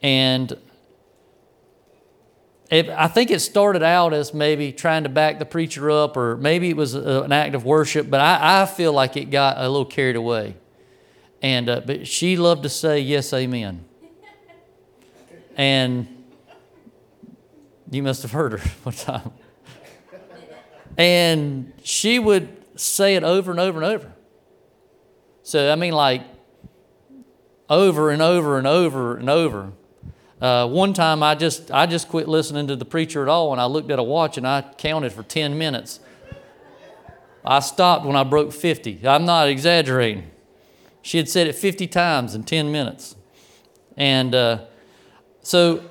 and 0.00 0.56
it, 2.70 2.88
I 2.88 3.08
think 3.08 3.32
it 3.32 3.40
started 3.40 3.82
out 3.82 4.14
as 4.14 4.32
maybe 4.32 4.72
trying 4.72 5.02
to 5.02 5.08
back 5.08 5.40
the 5.40 5.44
preacher 5.44 5.90
up, 5.90 6.16
or 6.16 6.36
maybe 6.36 6.70
it 6.70 6.76
was 6.76 6.94
a, 6.94 7.22
an 7.22 7.32
act 7.32 7.56
of 7.56 7.64
worship. 7.64 8.08
But 8.08 8.20
I, 8.20 8.62
I, 8.62 8.66
feel 8.66 8.92
like 8.92 9.16
it 9.16 9.26
got 9.26 9.58
a 9.58 9.68
little 9.68 9.84
carried 9.84 10.16
away, 10.16 10.54
and 11.42 11.68
uh, 11.68 11.80
but 11.84 12.06
she 12.06 12.36
loved 12.36 12.62
to 12.62 12.68
say 12.68 13.00
yes, 13.00 13.32
amen, 13.32 13.84
and 15.56 16.06
you 17.90 18.04
must 18.04 18.22
have 18.22 18.30
heard 18.30 18.52
her 18.52 18.58
one 18.84 18.94
time, 18.94 19.32
and 20.96 21.72
she 21.82 22.20
would 22.20 22.48
say 22.76 23.16
it 23.16 23.24
over 23.24 23.50
and 23.50 23.58
over 23.58 23.82
and 23.82 23.92
over. 23.92 24.12
So, 25.42 25.72
I 25.72 25.76
mean, 25.76 25.92
like 25.92 26.22
over 27.68 28.10
and 28.10 28.22
over 28.22 28.58
and 28.58 28.66
over 28.66 29.16
and 29.16 29.28
over. 29.28 29.72
Uh, 30.40 30.68
one 30.68 30.92
time 30.92 31.22
I 31.22 31.34
just, 31.34 31.70
I 31.70 31.86
just 31.86 32.08
quit 32.08 32.28
listening 32.28 32.66
to 32.66 32.76
the 32.76 32.84
preacher 32.84 33.22
at 33.22 33.28
all 33.28 33.52
and 33.52 33.60
I 33.60 33.64
looked 33.66 33.90
at 33.90 33.98
a 33.98 34.02
watch 34.02 34.36
and 34.36 34.46
I 34.46 34.62
counted 34.76 35.12
for 35.12 35.22
10 35.22 35.56
minutes. 35.56 36.00
I 37.44 37.60
stopped 37.60 38.04
when 38.04 38.16
I 38.16 38.24
broke 38.24 38.52
50. 38.52 39.06
I'm 39.06 39.24
not 39.24 39.48
exaggerating. 39.48 40.30
She 41.00 41.16
had 41.16 41.28
said 41.28 41.46
it 41.46 41.54
50 41.54 41.86
times 41.88 42.34
in 42.34 42.44
10 42.44 42.70
minutes. 42.70 43.16
And 43.96 44.34
uh, 44.34 44.64
so, 45.42 45.84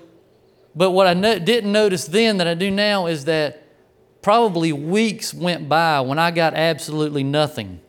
but 0.75 0.91
what 0.91 1.07
I 1.07 1.13
no- 1.13 1.39
didn't 1.39 1.71
notice 1.71 2.05
then 2.05 2.37
that 2.37 2.47
I 2.47 2.53
do 2.53 2.71
now 2.71 3.07
is 3.07 3.25
that 3.25 3.63
probably 4.21 4.71
weeks 4.71 5.33
went 5.33 5.67
by 5.67 5.99
when 6.01 6.19
I 6.19 6.31
got 6.31 6.53
absolutely 6.53 7.23
nothing 7.23 7.81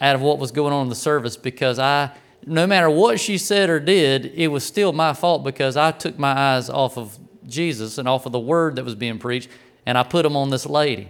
out 0.00 0.14
of 0.14 0.20
what 0.20 0.38
was 0.38 0.52
going 0.52 0.72
on 0.72 0.82
in 0.82 0.88
the 0.88 0.94
service 0.94 1.36
because 1.36 1.78
I, 1.78 2.12
no 2.46 2.66
matter 2.66 2.88
what 2.88 3.20
she 3.20 3.38
said 3.38 3.68
or 3.68 3.80
did, 3.80 4.26
it 4.34 4.48
was 4.48 4.64
still 4.64 4.92
my 4.92 5.12
fault 5.12 5.44
because 5.44 5.76
I 5.76 5.90
took 5.90 6.18
my 6.18 6.32
eyes 6.32 6.70
off 6.70 6.96
of 6.96 7.18
Jesus 7.46 7.98
and 7.98 8.08
off 8.08 8.26
of 8.26 8.32
the 8.32 8.38
word 8.38 8.76
that 8.76 8.84
was 8.84 8.94
being 8.94 9.18
preached 9.18 9.48
and 9.86 9.96
I 9.96 10.02
put 10.02 10.22
them 10.22 10.36
on 10.36 10.50
this 10.50 10.66
lady 10.66 11.08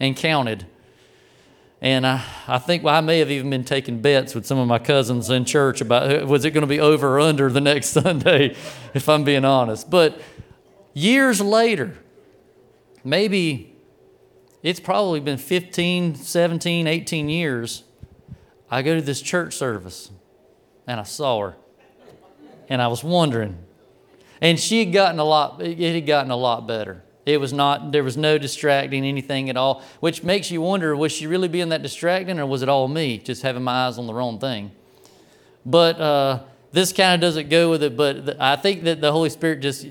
and 0.00 0.16
counted. 0.16 0.66
And 1.80 2.06
I, 2.06 2.24
I 2.48 2.58
think 2.58 2.82
well, 2.82 2.94
I 2.94 3.02
may 3.02 3.18
have 3.18 3.30
even 3.30 3.50
been 3.50 3.64
taking 3.64 4.00
bets 4.00 4.34
with 4.34 4.46
some 4.46 4.58
of 4.58 4.66
my 4.66 4.78
cousins 4.78 5.28
in 5.28 5.44
church 5.44 5.80
about 5.82 6.26
was 6.26 6.44
it 6.44 6.52
going 6.52 6.62
to 6.62 6.66
be 6.66 6.80
over 6.80 7.18
or 7.18 7.20
under 7.20 7.50
the 7.50 7.60
next 7.60 7.88
Sunday, 7.88 8.56
if 8.94 9.08
I'm 9.08 9.24
being 9.24 9.44
honest. 9.44 9.90
But 9.90 10.18
years 10.94 11.40
later, 11.40 11.98
maybe 13.04 13.76
it's 14.62 14.80
probably 14.80 15.20
been 15.20 15.36
15, 15.36 16.14
17, 16.14 16.86
18 16.86 17.28
years 17.28 17.84
I 18.74 18.82
go 18.82 18.96
to 18.96 19.00
this 19.00 19.22
church 19.22 19.54
service 19.54 20.10
and 20.88 20.98
I 20.98 21.04
saw 21.04 21.40
her 21.40 21.56
and 22.68 22.82
I 22.82 22.88
was 22.88 23.04
wondering. 23.04 23.56
And 24.40 24.58
she 24.58 24.80
had 24.80 24.92
gotten 24.92 25.20
a 25.20 25.24
lot, 25.24 25.62
it 25.62 25.94
had 25.94 26.06
gotten 26.06 26.32
a 26.32 26.36
lot 26.36 26.66
better. 26.66 27.04
It 27.24 27.38
was 27.38 27.52
not, 27.52 27.92
there 27.92 28.02
was 28.02 28.16
no 28.16 28.36
distracting 28.36 29.04
anything 29.04 29.48
at 29.48 29.56
all, 29.56 29.80
which 30.00 30.24
makes 30.24 30.50
you 30.50 30.60
wonder 30.60 30.96
was 30.96 31.12
she 31.12 31.28
really 31.28 31.46
being 31.46 31.68
that 31.68 31.82
distracting 31.82 32.40
or 32.40 32.46
was 32.46 32.62
it 32.62 32.68
all 32.68 32.88
me 32.88 33.18
just 33.18 33.42
having 33.42 33.62
my 33.62 33.86
eyes 33.86 33.96
on 33.96 34.08
the 34.08 34.12
wrong 34.12 34.40
thing? 34.40 34.72
But 35.64 36.00
uh, 36.00 36.42
this 36.72 36.92
kind 36.92 37.14
of 37.14 37.20
doesn't 37.20 37.50
go 37.50 37.70
with 37.70 37.84
it, 37.84 37.96
but 37.96 38.40
I 38.40 38.56
think 38.56 38.82
that 38.82 39.00
the 39.00 39.12
Holy 39.12 39.30
Spirit 39.30 39.60
just 39.60 39.86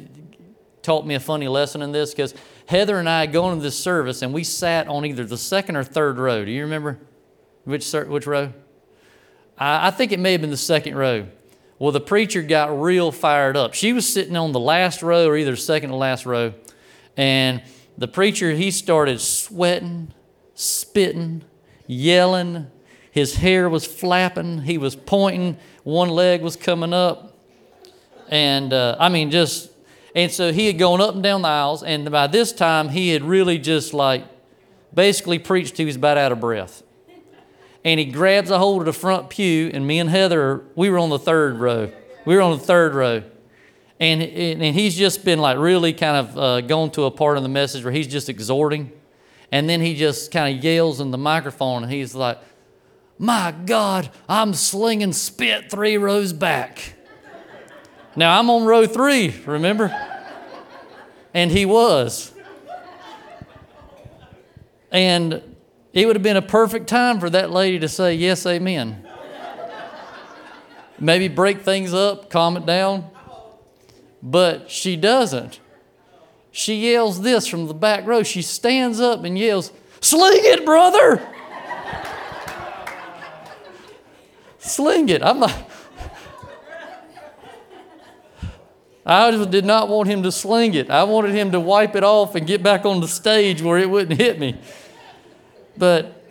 taught 0.82 1.08
me 1.08 1.16
a 1.16 1.22
funny 1.22 1.48
lesson 1.48 1.82
in 1.82 1.94
this 1.94 2.12
because 2.12 2.36
Heather 2.66 3.00
and 3.00 3.08
I 3.08 3.28
going 3.28 3.60
to 3.60 3.64
this 3.64 3.80
service 3.80 4.22
and 4.22 4.34
we 4.34 4.44
sat 4.44 4.90
on 4.90 5.06
either 5.06 5.24
the 5.24 5.38
second 5.38 5.78
or 5.78 5.86
third 5.86 6.18
row. 6.18 6.44
Do 6.44 6.52
you 6.52 6.64
remember 6.64 7.00
which, 7.64 7.90
which 7.90 8.28
row? 8.28 8.52
I 9.58 9.92
think 9.92 10.12
it 10.12 10.20
may 10.20 10.32
have 10.34 10.42
been 10.42 10.50
the 10.50 10.58
second 10.58 10.96
row. 10.96 11.28
Well, 11.80 11.92
the 11.92 12.02
preacher 12.02 12.42
got 12.42 12.80
real 12.80 13.12
fired 13.12 13.58
up. 13.58 13.74
She 13.74 13.94
was 13.94 14.12
sitting 14.12 14.36
on 14.36 14.52
the 14.52 14.60
last 14.60 15.04
row 15.04 15.28
or 15.28 15.38
either 15.38 15.56
second 15.56 15.90
to 15.90 15.96
last 15.96 16.26
row, 16.26 16.54
and 17.18 17.62
the 17.98 18.08
preacher, 18.08 18.52
he 18.52 18.72
started 18.72 19.22
sweating, 19.22 20.14
spitting, 20.56 21.44
yelling. 21.86 22.68
His 23.12 23.36
hair 23.36 23.70
was 23.70 23.86
flapping. 23.86 24.64
He 24.64 24.78
was 24.78 24.96
pointing. 24.96 25.58
One 25.84 26.10
leg 26.10 26.42
was 26.42 26.56
coming 26.56 26.94
up. 26.94 27.38
And 28.30 28.74
uh, 28.74 28.98
I 29.00 29.10
mean, 29.10 29.30
just, 29.30 29.70
and 30.16 30.32
so 30.32 30.52
he 30.52 30.66
had 30.66 30.80
gone 30.80 31.02
up 31.02 31.14
and 31.14 31.22
down 31.22 31.44
the 31.44 31.50
aisles. 31.50 31.84
And 31.84 32.10
by 32.10 32.28
this 32.28 32.52
time, 32.52 32.90
he 32.90 33.10
had 33.10 33.24
really 33.24 33.60
just 33.60 33.94
like 33.94 34.26
basically 34.94 35.38
preached 35.38 35.78
he 35.78 35.86
was 35.86 35.96
about 35.96 36.18
out 36.18 36.32
of 36.32 36.40
breath. 36.40 36.82
And 37.86 38.00
he 38.00 38.06
grabs 38.06 38.50
a 38.50 38.58
hold 38.58 38.82
of 38.82 38.86
the 38.86 38.94
front 38.94 39.30
pew, 39.30 39.70
and 39.74 39.86
me 39.86 40.00
and 40.00 40.10
Heather, 40.10 40.64
we 40.76 40.90
were 40.90 40.98
on 40.98 41.10
the 41.10 41.20
third 41.20 41.60
row. 41.60 41.92
We 42.26 42.36
were 42.36 42.42
on 42.42 42.58
the 42.58 42.64
third 42.64 42.96
row. 42.96 43.24
And, 44.00 44.22
and 44.22 44.76
he's 44.76 44.96
just 44.96 45.24
been 45.24 45.40
like 45.40 45.58
really 45.58 45.94
kind 45.94 46.18
of 46.18 46.38
uh, 46.38 46.62
going 46.62 46.92
to 46.92 47.04
a 47.04 47.12
part 47.12 47.38
of 47.38 47.44
the 47.44 47.50
message 47.50 47.84
where 47.84 47.94
he's 47.94 48.08
just 48.08 48.28
exhorting. 48.28 48.92
And 49.52 49.70
then 49.70 49.82
he 49.82 49.96
just 49.96 50.32
kind 50.32 50.58
of 50.58 50.64
yells 50.64 51.00
in 51.00 51.12
the 51.12 51.18
microphone 51.18 51.84
and 51.84 51.92
he's 51.92 52.16
like, 52.16 52.40
My 53.20 53.54
God, 53.66 54.10
I'm 54.28 54.54
slinging 54.54 55.14
spit 55.14 55.70
three 55.70 55.98
rows 55.98 56.34
back. 56.34 56.96
now 58.16 58.40
I'm 58.40 58.50
on 58.50 58.66
row 58.66 58.88
three, 58.88 59.30
remember? 59.46 59.96
And 61.34 61.52
he 61.52 61.66
was. 61.66 62.34
And 64.92 65.53
it 65.94 66.08
would 66.08 66.16
have 66.16 66.24
been 66.24 66.38
a 66.38 66.42
perfect 66.42 66.88
time 66.88 67.20
for 67.20 67.30
that 67.30 67.52
lady 67.52 67.80
to 67.80 67.88
say, 67.88 68.16
Yes, 68.16 68.46
amen. 68.46 69.08
Maybe 71.00 71.28
break 71.28 71.62
things 71.62 71.94
up, 71.94 72.30
calm 72.30 72.58
it 72.58 72.66
down. 72.66 73.10
But 74.22 74.72
she 74.72 74.96
doesn't. 74.96 75.60
She 76.52 76.92
yells 76.92 77.22
this 77.22 77.48
from 77.48 77.68
the 77.68 77.74
back 77.74 78.06
row. 78.06 78.24
She 78.24 78.42
stands 78.42 79.00
up 79.00 79.24
and 79.24 79.38
yells, 79.38 79.72
Sling 80.02 80.42
it, 80.44 80.66
brother! 80.66 81.28
Sling 84.60 85.10
it. 85.10 85.22
I'm 85.22 85.40
like, 85.40 85.56
I 89.06 89.32
just 89.32 89.52
did 89.52 89.66
not 89.66 89.90
want 89.90 90.08
him 90.08 90.24
to 90.24 90.32
sling 90.32 90.74
it. 90.74 90.90
I 90.90 91.04
wanted 91.04 91.36
him 91.36 91.52
to 91.52 91.60
wipe 91.60 91.96
it 91.96 92.04
off 92.04 92.36
and 92.36 92.48
get 92.48 92.64
back 92.64 92.86
on 92.86 93.02
the 93.02 93.08
stage 93.08 93.62
where 93.62 93.78
it 93.78 93.90
wouldn't 93.90 94.20
hit 94.20 94.40
me. 94.40 94.58
But 95.78 96.24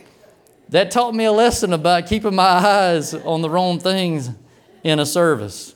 that 0.68 0.90
taught 0.90 1.14
me 1.14 1.24
a 1.24 1.33
lesson 1.33 1.72
about 1.72 2.07
keeping 2.07 2.35
my 2.35 2.44
eyes 2.44 3.14
on 3.14 3.42
the 3.42 3.50
wrong 3.50 3.78
things 3.78 4.31
in 4.83 4.98
a 4.98 5.07
service 5.07 5.74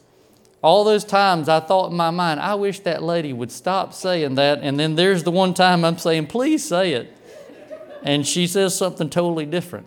all 0.67 0.83
those 0.83 1.05
times 1.05 1.49
I 1.49 1.61
thought 1.61 1.93
in 1.93 1.97
my 1.97 2.11
mind, 2.11 2.41
I 2.41 2.57
wish 2.57 2.81
that 2.81 3.01
lady 3.01 3.33
would 3.33 3.53
stop 3.53 3.95
saying 3.95 4.35
that. 4.35 4.61
And 4.63 4.81
then 4.81 4.97
there's 4.97 5.23
the 5.23 5.31
one 5.31 5.55
time 5.55 5.85
I'm 5.85 5.97
saying, 5.97 6.27
please 6.27 6.67
say 6.67 6.95
it. 6.95 7.17
And 8.03 8.27
she 8.27 8.49
says 8.49 8.77
something 8.77 9.09
totally 9.09 9.47
different. 9.47 9.87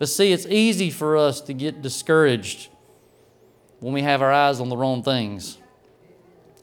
But 0.00 0.08
see, 0.08 0.32
it's 0.32 0.46
easy 0.46 0.90
for 0.90 1.16
us 1.16 1.40
to 1.42 1.54
get 1.54 1.80
discouraged 1.80 2.70
when 3.78 3.92
we 3.92 4.02
have 4.02 4.20
our 4.20 4.32
eyes 4.32 4.58
on 4.58 4.68
the 4.68 4.76
wrong 4.76 5.04
things. 5.04 5.58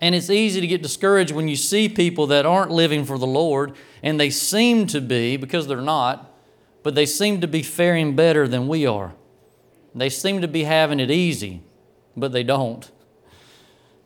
And 0.01 0.15
it's 0.15 0.31
easy 0.31 0.59
to 0.59 0.67
get 0.67 0.81
discouraged 0.81 1.31
when 1.31 1.47
you 1.47 1.55
see 1.55 1.87
people 1.87 2.25
that 2.27 2.45
aren't 2.45 2.71
living 2.71 3.05
for 3.05 3.19
the 3.19 3.27
Lord 3.27 3.73
and 4.01 4.19
they 4.19 4.31
seem 4.31 4.87
to 4.87 4.99
be, 4.99 5.37
because 5.37 5.67
they're 5.67 5.79
not, 5.79 6.35
but 6.81 6.95
they 6.95 7.05
seem 7.05 7.39
to 7.41 7.47
be 7.47 7.61
faring 7.61 8.15
better 8.15 8.47
than 8.47 8.67
we 8.67 8.87
are. 8.87 9.13
They 9.93 10.09
seem 10.09 10.41
to 10.41 10.47
be 10.47 10.63
having 10.63 10.99
it 10.99 11.11
easy, 11.11 11.61
but 12.17 12.31
they 12.31 12.43
don't. 12.43 12.89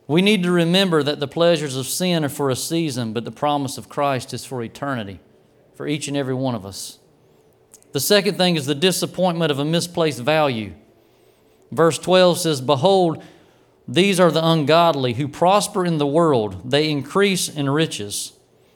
We 0.06 0.20
need 0.20 0.42
to 0.42 0.50
remember 0.52 1.02
that 1.02 1.18
the 1.18 1.26
pleasures 1.26 1.76
of 1.76 1.86
sin 1.86 2.24
are 2.24 2.28
for 2.28 2.50
a 2.50 2.56
season, 2.56 3.12
but 3.12 3.24
the 3.24 3.32
promise 3.32 3.78
of 3.78 3.88
Christ 3.88 4.34
is 4.34 4.44
for 4.44 4.62
eternity, 4.62 5.18
for 5.74 5.88
each 5.88 6.06
and 6.08 6.16
every 6.16 6.34
one 6.34 6.54
of 6.54 6.66
us. 6.66 6.98
The 7.92 8.00
second 8.00 8.36
thing 8.36 8.56
is 8.56 8.66
the 8.66 8.74
disappointment 8.74 9.50
of 9.50 9.58
a 9.58 9.64
misplaced 9.64 10.20
value. 10.20 10.74
Verse 11.72 11.98
12 11.98 12.38
says, 12.38 12.60
Behold, 12.60 13.22
these 13.88 14.18
are 14.18 14.30
the 14.30 14.46
ungodly 14.46 15.14
who 15.14 15.28
prosper 15.28 15.84
in 15.84 15.98
the 15.98 16.06
world, 16.06 16.70
they 16.70 16.90
increase 16.90 17.48
in 17.48 17.70
riches. 17.70 18.32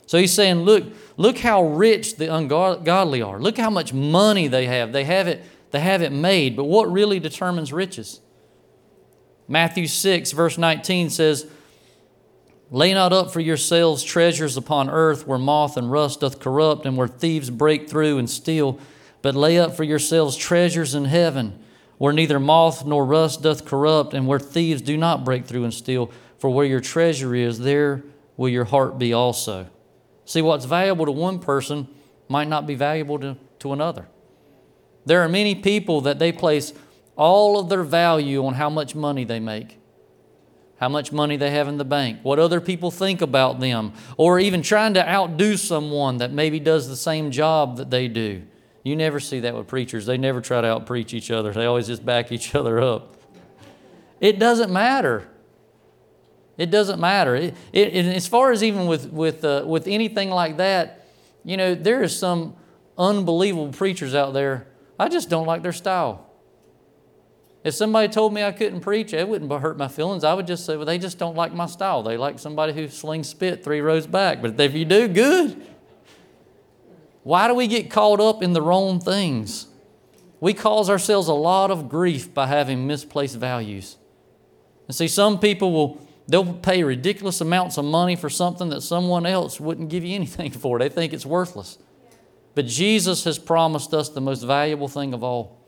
So 0.06 0.18
he's 0.18 0.32
saying, 0.32 0.60
Look, 0.60 0.84
look 1.16 1.38
how 1.38 1.62
rich 1.62 2.16
the 2.16 2.32
ungodly 2.32 3.22
are. 3.22 3.40
Look 3.40 3.58
how 3.58 3.70
much 3.70 3.92
money 3.92 4.48
they 4.48 4.66
have. 4.66 4.92
They 4.92 5.04
have 5.04 5.26
it, 5.28 5.44
they 5.72 5.80
have 5.80 6.02
it 6.02 6.12
made. 6.12 6.56
But 6.56 6.64
what 6.64 6.90
really 6.90 7.18
determines 7.18 7.72
riches? 7.72 8.20
Matthew 9.48 9.88
6, 9.88 10.30
verse 10.32 10.58
19 10.58 11.10
says, 11.10 11.46
Lay 12.72 12.94
not 12.94 13.12
up 13.12 13.32
for 13.32 13.40
yourselves 13.40 14.04
treasures 14.04 14.56
upon 14.56 14.88
earth 14.88 15.26
where 15.26 15.38
moth 15.38 15.76
and 15.76 15.90
rust 15.90 16.20
doth 16.20 16.38
corrupt 16.38 16.86
and 16.86 16.96
where 16.96 17.08
thieves 17.08 17.50
break 17.50 17.90
through 17.90 18.18
and 18.18 18.30
steal, 18.30 18.78
but 19.22 19.34
lay 19.34 19.58
up 19.58 19.74
for 19.74 19.82
yourselves 19.82 20.36
treasures 20.36 20.94
in 20.94 21.06
heaven 21.06 21.58
where 22.00 22.14
neither 22.14 22.40
moth 22.40 22.86
nor 22.86 23.04
rust 23.04 23.42
doth 23.42 23.66
corrupt 23.66 24.14
and 24.14 24.26
where 24.26 24.38
thieves 24.38 24.80
do 24.80 24.96
not 24.96 25.22
break 25.22 25.44
through 25.44 25.64
and 25.64 25.74
steal. 25.74 26.10
For 26.38 26.48
where 26.48 26.64
your 26.64 26.80
treasure 26.80 27.34
is, 27.34 27.58
there 27.58 28.02
will 28.38 28.48
your 28.48 28.64
heart 28.64 28.98
be 28.98 29.12
also. 29.12 29.66
See, 30.24 30.40
what's 30.40 30.64
valuable 30.64 31.04
to 31.04 31.12
one 31.12 31.40
person 31.40 31.88
might 32.26 32.48
not 32.48 32.66
be 32.66 32.74
valuable 32.74 33.18
to, 33.18 33.36
to 33.58 33.74
another. 33.74 34.08
There 35.04 35.20
are 35.20 35.28
many 35.28 35.54
people 35.54 36.00
that 36.00 36.18
they 36.18 36.32
place 36.32 36.72
all 37.16 37.60
of 37.60 37.68
their 37.68 37.82
value 37.82 38.46
on 38.46 38.54
how 38.54 38.70
much 38.70 38.94
money 38.94 39.24
they 39.24 39.38
make, 39.38 39.78
how 40.78 40.88
much 40.88 41.12
money 41.12 41.36
they 41.36 41.50
have 41.50 41.68
in 41.68 41.76
the 41.76 41.84
bank, 41.84 42.20
what 42.22 42.38
other 42.38 42.62
people 42.62 42.90
think 42.90 43.20
about 43.20 43.60
them, 43.60 43.92
or 44.16 44.40
even 44.40 44.62
trying 44.62 44.94
to 44.94 45.06
outdo 45.06 45.58
someone 45.58 46.16
that 46.16 46.32
maybe 46.32 46.60
does 46.60 46.88
the 46.88 46.96
same 46.96 47.30
job 47.30 47.76
that 47.76 47.90
they 47.90 48.08
do. 48.08 48.44
You 48.82 48.96
never 48.96 49.20
see 49.20 49.40
that 49.40 49.54
with 49.54 49.66
preachers. 49.66 50.06
They 50.06 50.16
never 50.16 50.40
try 50.40 50.60
to 50.60 50.66
outpreach 50.68 51.12
each 51.14 51.30
other, 51.30 51.52
they 51.52 51.66
always 51.66 51.86
just 51.86 52.04
back 52.04 52.32
each 52.32 52.54
other 52.54 52.80
up. 52.80 53.16
It 54.20 54.38
doesn't 54.38 54.72
matter. 54.72 55.26
It 56.58 56.70
doesn't 56.70 57.00
matter. 57.00 57.34
It, 57.34 57.54
it, 57.72 58.04
as 58.04 58.26
far 58.26 58.52
as 58.52 58.62
even 58.62 58.86
with, 58.86 59.10
with, 59.10 59.46
uh, 59.46 59.64
with 59.66 59.86
anything 59.86 60.28
like 60.28 60.58
that, 60.58 61.06
you 61.42 61.56
know, 61.56 61.74
there 61.74 62.02
is 62.02 62.14
some 62.14 62.54
unbelievable 62.98 63.72
preachers 63.72 64.14
out 64.14 64.34
there. 64.34 64.66
I 64.98 65.08
just 65.08 65.30
don't 65.30 65.46
like 65.46 65.62
their 65.62 65.72
style. 65.72 66.30
If 67.64 67.74
somebody 67.74 68.08
told 68.08 68.32
me 68.34 68.42
I 68.42 68.52
couldn't 68.52 68.80
preach, 68.80 69.12
it 69.12 69.26
wouldn't 69.28 69.50
hurt 69.50 69.78
my 69.78 69.88
feelings. 69.88 70.24
I 70.24 70.34
would 70.34 70.46
just 70.46 70.64
say, 70.64 70.76
well, 70.76 70.86
they 70.86 70.98
just 70.98 71.18
don't 71.18 71.36
like 71.36 71.54
my 71.54 71.66
style. 71.66 72.02
They 72.02 72.16
like 72.16 72.38
somebody 72.38 72.72
who 72.72 72.88
slings 72.88 73.28
spit 73.28 73.64
three 73.64 73.80
rows 73.80 74.06
back. 74.06 74.40
But 74.42 74.58
if 74.60 74.74
you 74.74 74.84
do, 74.84 75.08
good. 75.08 75.66
Why 77.22 77.48
do 77.48 77.54
we 77.54 77.66
get 77.66 77.90
caught 77.90 78.20
up 78.20 78.42
in 78.42 78.52
the 78.52 78.62
wrong 78.62 79.00
things? 79.00 79.66
We 80.40 80.54
cause 80.54 80.88
ourselves 80.88 81.28
a 81.28 81.34
lot 81.34 81.70
of 81.70 81.88
grief 81.88 82.32
by 82.32 82.46
having 82.46 82.86
misplaced 82.86 83.36
values. 83.36 83.96
And 84.88 84.94
see, 84.94 85.08
some 85.08 85.38
people 85.38 85.72
will 85.72 86.00
they'll 86.26 86.54
pay 86.54 86.82
ridiculous 86.82 87.40
amounts 87.40 87.76
of 87.76 87.84
money 87.84 88.16
for 88.16 88.30
something 88.30 88.70
that 88.70 88.82
someone 88.82 89.26
else 89.26 89.60
wouldn't 89.60 89.90
give 89.90 90.04
you 90.04 90.14
anything 90.14 90.50
for. 90.50 90.78
They 90.78 90.88
think 90.88 91.12
it's 91.12 91.26
worthless. 91.26 91.78
But 92.54 92.66
Jesus 92.66 93.24
has 93.24 93.38
promised 93.38 93.94
us 93.94 94.08
the 94.08 94.20
most 94.20 94.42
valuable 94.42 94.88
thing 94.88 95.14
of 95.14 95.22
all 95.22 95.58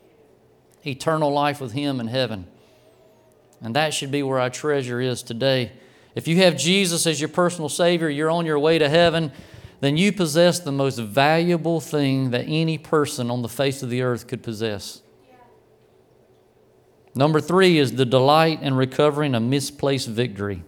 eternal 0.85 1.31
life 1.31 1.61
with 1.61 1.71
Him 1.71 1.99
in 1.99 2.07
heaven. 2.07 2.47
And 3.61 3.75
that 3.75 3.93
should 3.93 4.11
be 4.11 4.23
where 4.23 4.39
our 4.39 4.49
treasure 4.49 4.99
is 4.99 5.23
today. 5.23 5.71
If 6.15 6.27
you 6.27 6.37
have 6.37 6.57
Jesus 6.57 7.07
as 7.07 7.21
your 7.21 7.29
personal 7.29 7.69
Savior, 7.69 8.09
you're 8.09 8.29
on 8.29 8.45
your 8.45 8.59
way 8.59 8.77
to 8.77 8.89
heaven, 8.89 9.31
then 9.83 9.97
you 9.97 10.11
possess 10.11 10.59
the 10.59 10.71
most 10.71 10.97
valuable 10.97 11.81
thing 11.81 12.31
that 12.31 12.45
any 12.47 12.77
person 12.77 13.29
on 13.29 13.41
the 13.41 13.49
face 13.49 13.83
of 13.83 13.89
the 13.89 14.01
earth 14.01 14.27
could 14.27 14.43
possess. 14.43 15.01
Number 17.15 17.39
three 17.39 17.77
is 17.77 17.93
the 17.93 18.05
delight 18.05 18.61
in 18.61 18.75
recovering 18.75 19.35
a 19.35 19.39
misplaced 19.39 20.07
victory. 20.07 20.63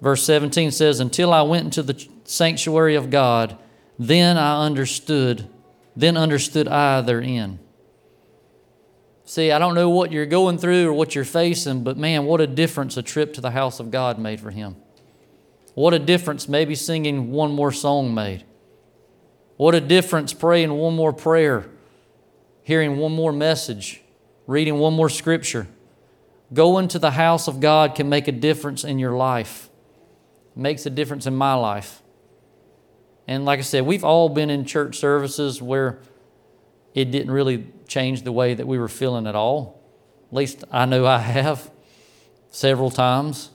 Verse 0.00 0.22
17 0.24 0.70
says, 0.70 1.00
Until 1.00 1.32
I 1.32 1.42
went 1.42 1.66
into 1.66 1.82
the 1.82 2.08
sanctuary 2.24 2.94
of 2.94 3.10
God, 3.10 3.58
then 3.98 4.38
I 4.38 4.64
understood, 4.64 5.48
then 5.94 6.16
understood 6.16 6.68
I 6.68 7.02
therein. 7.02 7.58
See, 9.24 9.52
I 9.52 9.58
don't 9.58 9.74
know 9.74 9.90
what 9.90 10.10
you're 10.10 10.26
going 10.26 10.58
through 10.58 10.88
or 10.88 10.92
what 10.92 11.14
you're 11.14 11.24
facing, 11.24 11.84
but 11.84 11.96
man, 11.96 12.24
what 12.24 12.40
a 12.40 12.46
difference 12.46 12.96
a 12.96 13.02
trip 13.02 13.34
to 13.34 13.40
the 13.40 13.50
house 13.50 13.78
of 13.78 13.90
God 13.90 14.18
made 14.18 14.40
for 14.40 14.50
him. 14.50 14.76
What 15.74 15.94
a 15.94 15.98
difference 15.98 16.48
maybe 16.48 16.74
singing 16.74 17.30
one 17.30 17.52
more 17.52 17.72
song 17.72 18.14
made. 18.14 18.44
What 19.56 19.74
a 19.74 19.80
difference 19.80 20.32
praying 20.32 20.72
one 20.72 20.96
more 20.96 21.12
prayer, 21.12 21.68
hearing 22.62 22.96
one 22.96 23.12
more 23.12 23.32
message, 23.32 24.00
reading 24.46 24.78
one 24.78 24.94
more 24.94 25.08
scripture. 25.08 25.68
Going 26.52 26.88
to 26.88 26.98
the 26.98 27.12
house 27.12 27.46
of 27.46 27.60
God 27.60 27.94
can 27.94 28.08
make 28.08 28.26
a 28.26 28.32
difference 28.32 28.84
in 28.84 28.98
your 28.98 29.16
life. 29.16 29.68
It 30.56 30.60
makes 30.60 30.86
a 30.86 30.90
difference 30.90 31.26
in 31.26 31.36
my 31.36 31.54
life. 31.54 32.02
And 33.28 33.44
like 33.44 33.60
I 33.60 33.62
said, 33.62 33.86
we've 33.86 34.02
all 34.02 34.28
been 34.28 34.50
in 34.50 34.64
church 34.64 34.96
services 34.96 35.62
where 35.62 36.00
it 36.94 37.12
didn't 37.12 37.30
really 37.30 37.66
change 37.86 38.22
the 38.22 38.32
way 38.32 38.54
that 38.54 38.66
we 38.66 38.78
were 38.78 38.88
feeling 38.88 39.26
at 39.26 39.36
all. 39.36 39.80
At 40.28 40.34
least 40.34 40.64
I 40.70 40.86
know 40.86 41.06
I 41.06 41.18
have 41.18 41.70
several 42.50 42.90
times. 42.90 43.50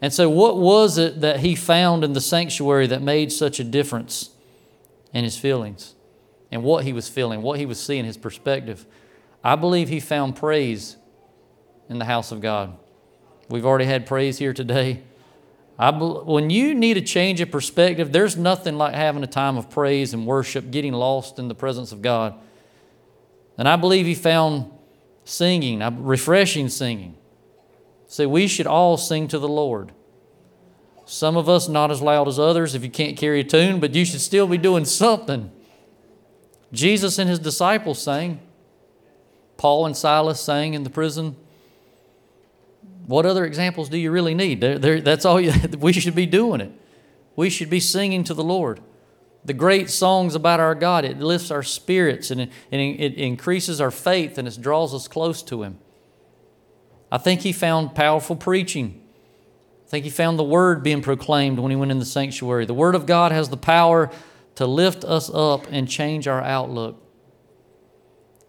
And 0.00 0.12
so, 0.12 0.28
what 0.28 0.58
was 0.58 0.98
it 0.98 1.20
that 1.22 1.40
he 1.40 1.54
found 1.54 2.04
in 2.04 2.12
the 2.12 2.20
sanctuary 2.20 2.86
that 2.88 3.02
made 3.02 3.32
such 3.32 3.58
a 3.58 3.64
difference 3.64 4.30
in 5.12 5.24
his 5.24 5.38
feelings 5.38 5.94
and 6.50 6.62
what 6.62 6.84
he 6.84 6.92
was 6.92 7.08
feeling, 7.08 7.42
what 7.42 7.58
he 7.58 7.66
was 7.66 7.80
seeing, 7.80 8.04
his 8.04 8.16
perspective? 8.16 8.84
I 9.42 9.56
believe 9.56 9.88
he 9.88 10.00
found 10.00 10.36
praise 10.36 10.96
in 11.88 11.98
the 11.98 12.04
house 12.04 12.32
of 12.32 12.40
God. 12.40 12.76
We've 13.48 13.64
already 13.64 13.84
had 13.84 14.06
praise 14.06 14.38
here 14.38 14.52
today. 14.52 15.02
I, 15.78 15.90
when 15.90 16.50
you 16.50 16.74
need 16.74 16.96
a 16.96 17.02
change 17.02 17.40
of 17.40 17.50
perspective, 17.50 18.10
there's 18.10 18.36
nothing 18.36 18.76
like 18.78 18.94
having 18.94 19.22
a 19.22 19.28
time 19.28 19.56
of 19.56 19.70
praise 19.70 20.14
and 20.14 20.26
worship, 20.26 20.70
getting 20.70 20.92
lost 20.92 21.38
in 21.38 21.48
the 21.48 21.54
presence 21.54 21.92
of 21.92 22.02
God. 22.02 22.34
And 23.58 23.68
I 23.68 23.76
believe 23.76 24.06
he 24.06 24.14
found 24.14 24.70
singing, 25.24 25.82
uh, 25.82 25.90
refreshing 25.90 26.68
singing. 26.68 27.16
See, 28.08 28.26
we 28.26 28.46
should 28.46 28.66
all 28.66 28.96
sing 28.96 29.28
to 29.28 29.38
the 29.38 29.48
Lord. 29.48 29.92
Some 31.04 31.36
of 31.36 31.48
us 31.48 31.68
not 31.68 31.90
as 31.90 32.02
loud 32.02 32.28
as 32.28 32.38
others 32.38 32.74
if 32.74 32.82
you 32.82 32.90
can't 32.90 33.16
carry 33.16 33.40
a 33.40 33.44
tune, 33.44 33.78
but 33.78 33.94
you 33.94 34.04
should 34.04 34.20
still 34.20 34.46
be 34.46 34.58
doing 34.58 34.84
something. 34.84 35.52
Jesus 36.72 37.18
and 37.18 37.30
his 37.30 37.38
disciples 37.38 38.02
sang. 38.02 38.40
Paul 39.56 39.86
and 39.86 39.96
Silas 39.96 40.40
sang 40.40 40.74
in 40.74 40.82
the 40.82 40.90
prison. 40.90 41.36
What 43.06 43.24
other 43.24 43.44
examples 43.44 43.88
do 43.88 43.98
you 43.98 44.10
really 44.10 44.34
need? 44.34 44.60
They're, 44.60 44.78
they're, 44.78 45.00
that's 45.00 45.24
all 45.24 45.40
you, 45.40 45.52
we 45.78 45.92
should 45.92 46.14
be 46.14 46.26
doing 46.26 46.60
it. 46.60 46.72
We 47.36 47.50
should 47.50 47.70
be 47.70 47.80
singing 47.80 48.24
to 48.24 48.34
the 48.34 48.44
Lord. 48.44 48.80
The 49.44 49.52
great 49.52 49.90
songs 49.90 50.34
about 50.34 50.58
our 50.58 50.74
God, 50.74 51.04
it 51.04 51.20
lifts 51.20 51.52
our 51.52 51.62
spirits 51.62 52.32
and 52.32 52.40
it, 52.40 52.50
and 52.72 52.80
it 52.80 53.14
increases 53.14 53.80
our 53.80 53.92
faith 53.92 54.38
and 54.38 54.48
it 54.48 54.60
draws 54.60 54.92
us 54.92 55.06
close 55.06 55.40
to 55.44 55.62
Him. 55.62 55.78
I 57.10 57.18
think 57.18 57.42
he 57.42 57.52
found 57.52 57.94
powerful 57.94 58.36
preaching. 58.36 59.02
I 59.86 59.88
think 59.88 60.04
he 60.04 60.10
found 60.10 60.38
the 60.38 60.44
word 60.44 60.82
being 60.82 61.02
proclaimed 61.02 61.58
when 61.60 61.70
he 61.70 61.76
went 61.76 61.92
in 61.92 61.98
the 61.98 62.04
sanctuary. 62.04 62.66
The 62.66 62.74
word 62.74 62.94
of 62.94 63.06
God 63.06 63.30
has 63.30 63.48
the 63.48 63.56
power 63.56 64.10
to 64.56 64.66
lift 64.66 65.04
us 65.04 65.30
up 65.32 65.66
and 65.70 65.88
change 65.88 66.26
our 66.26 66.42
outlook. 66.42 67.00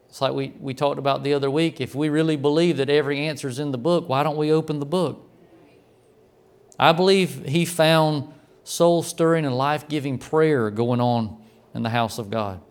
It's 0.09 0.21
like 0.21 0.33
we, 0.33 0.53
we 0.59 0.73
talked 0.73 0.97
about 0.97 1.23
the 1.23 1.33
other 1.33 1.51
week. 1.51 1.79
If 1.79 1.93
we 1.93 2.09
really 2.09 2.37
believe 2.37 2.77
that 2.77 2.89
every 2.89 3.19
answer 3.27 3.47
is 3.47 3.59
in 3.59 3.71
the 3.71 3.77
book, 3.77 4.09
why 4.09 4.23
don't 4.23 4.37
we 4.37 4.51
open 4.51 4.79
the 4.79 4.85
book? 4.85 5.29
I 6.79 6.91
believe 6.91 7.45
he 7.45 7.65
found 7.65 8.33
soul 8.63 9.03
stirring 9.03 9.45
and 9.45 9.55
life 9.55 9.87
giving 9.87 10.17
prayer 10.17 10.71
going 10.71 11.01
on 11.01 11.37
in 11.73 11.83
the 11.83 11.89
house 11.89 12.17
of 12.17 12.31
God. 12.31 12.61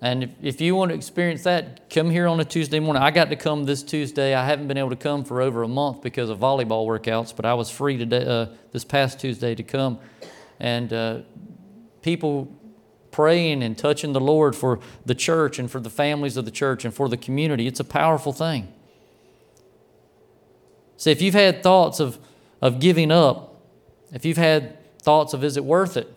And 0.00 0.24
if, 0.24 0.30
if 0.42 0.60
you 0.60 0.74
want 0.74 0.90
to 0.90 0.94
experience 0.94 1.44
that, 1.44 1.88
come 1.88 2.10
here 2.10 2.26
on 2.26 2.38
a 2.38 2.44
Tuesday 2.44 2.80
morning. 2.80 3.02
I 3.02 3.10
got 3.10 3.30
to 3.30 3.36
come 3.36 3.64
this 3.64 3.82
Tuesday. 3.82 4.34
I 4.34 4.44
haven't 4.44 4.68
been 4.68 4.76
able 4.76 4.90
to 4.90 4.96
come 4.96 5.24
for 5.24 5.40
over 5.40 5.62
a 5.62 5.68
month 5.68 6.02
because 6.02 6.28
of 6.28 6.38
volleyball 6.38 6.86
workouts, 6.86 7.34
but 7.34 7.46
I 7.46 7.54
was 7.54 7.70
free 7.70 7.96
today, 7.96 8.24
uh, 8.26 8.46
this 8.72 8.84
past 8.84 9.18
Tuesday 9.18 9.54
to 9.54 9.62
come. 9.62 9.98
And 10.60 10.92
uh, 10.92 11.20
people 12.02 12.54
praying 13.10 13.62
and 13.62 13.78
touching 13.78 14.12
the 14.12 14.20
Lord 14.20 14.54
for 14.54 14.78
the 15.06 15.14
church 15.14 15.58
and 15.58 15.70
for 15.70 15.80
the 15.80 15.88
families 15.88 16.36
of 16.36 16.44
the 16.44 16.50
church 16.50 16.84
and 16.84 16.92
for 16.92 17.08
the 17.08 17.16
community. 17.16 17.66
It's 17.66 17.80
a 17.80 17.84
powerful 17.84 18.32
thing. 18.34 18.70
See, 20.98 21.10
if 21.10 21.22
you've 21.22 21.34
had 21.34 21.62
thoughts 21.62 22.00
of, 22.00 22.18
of 22.60 22.80
giving 22.80 23.10
up, 23.10 23.62
if 24.12 24.26
you've 24.26 24.36
had 24.36 24.76
thoughts 25.00 25.32
of 25.32 25.42
is 25.42 25.56
it 25.56 25.64
worth 25.64 25.96
it, 25.96 26.12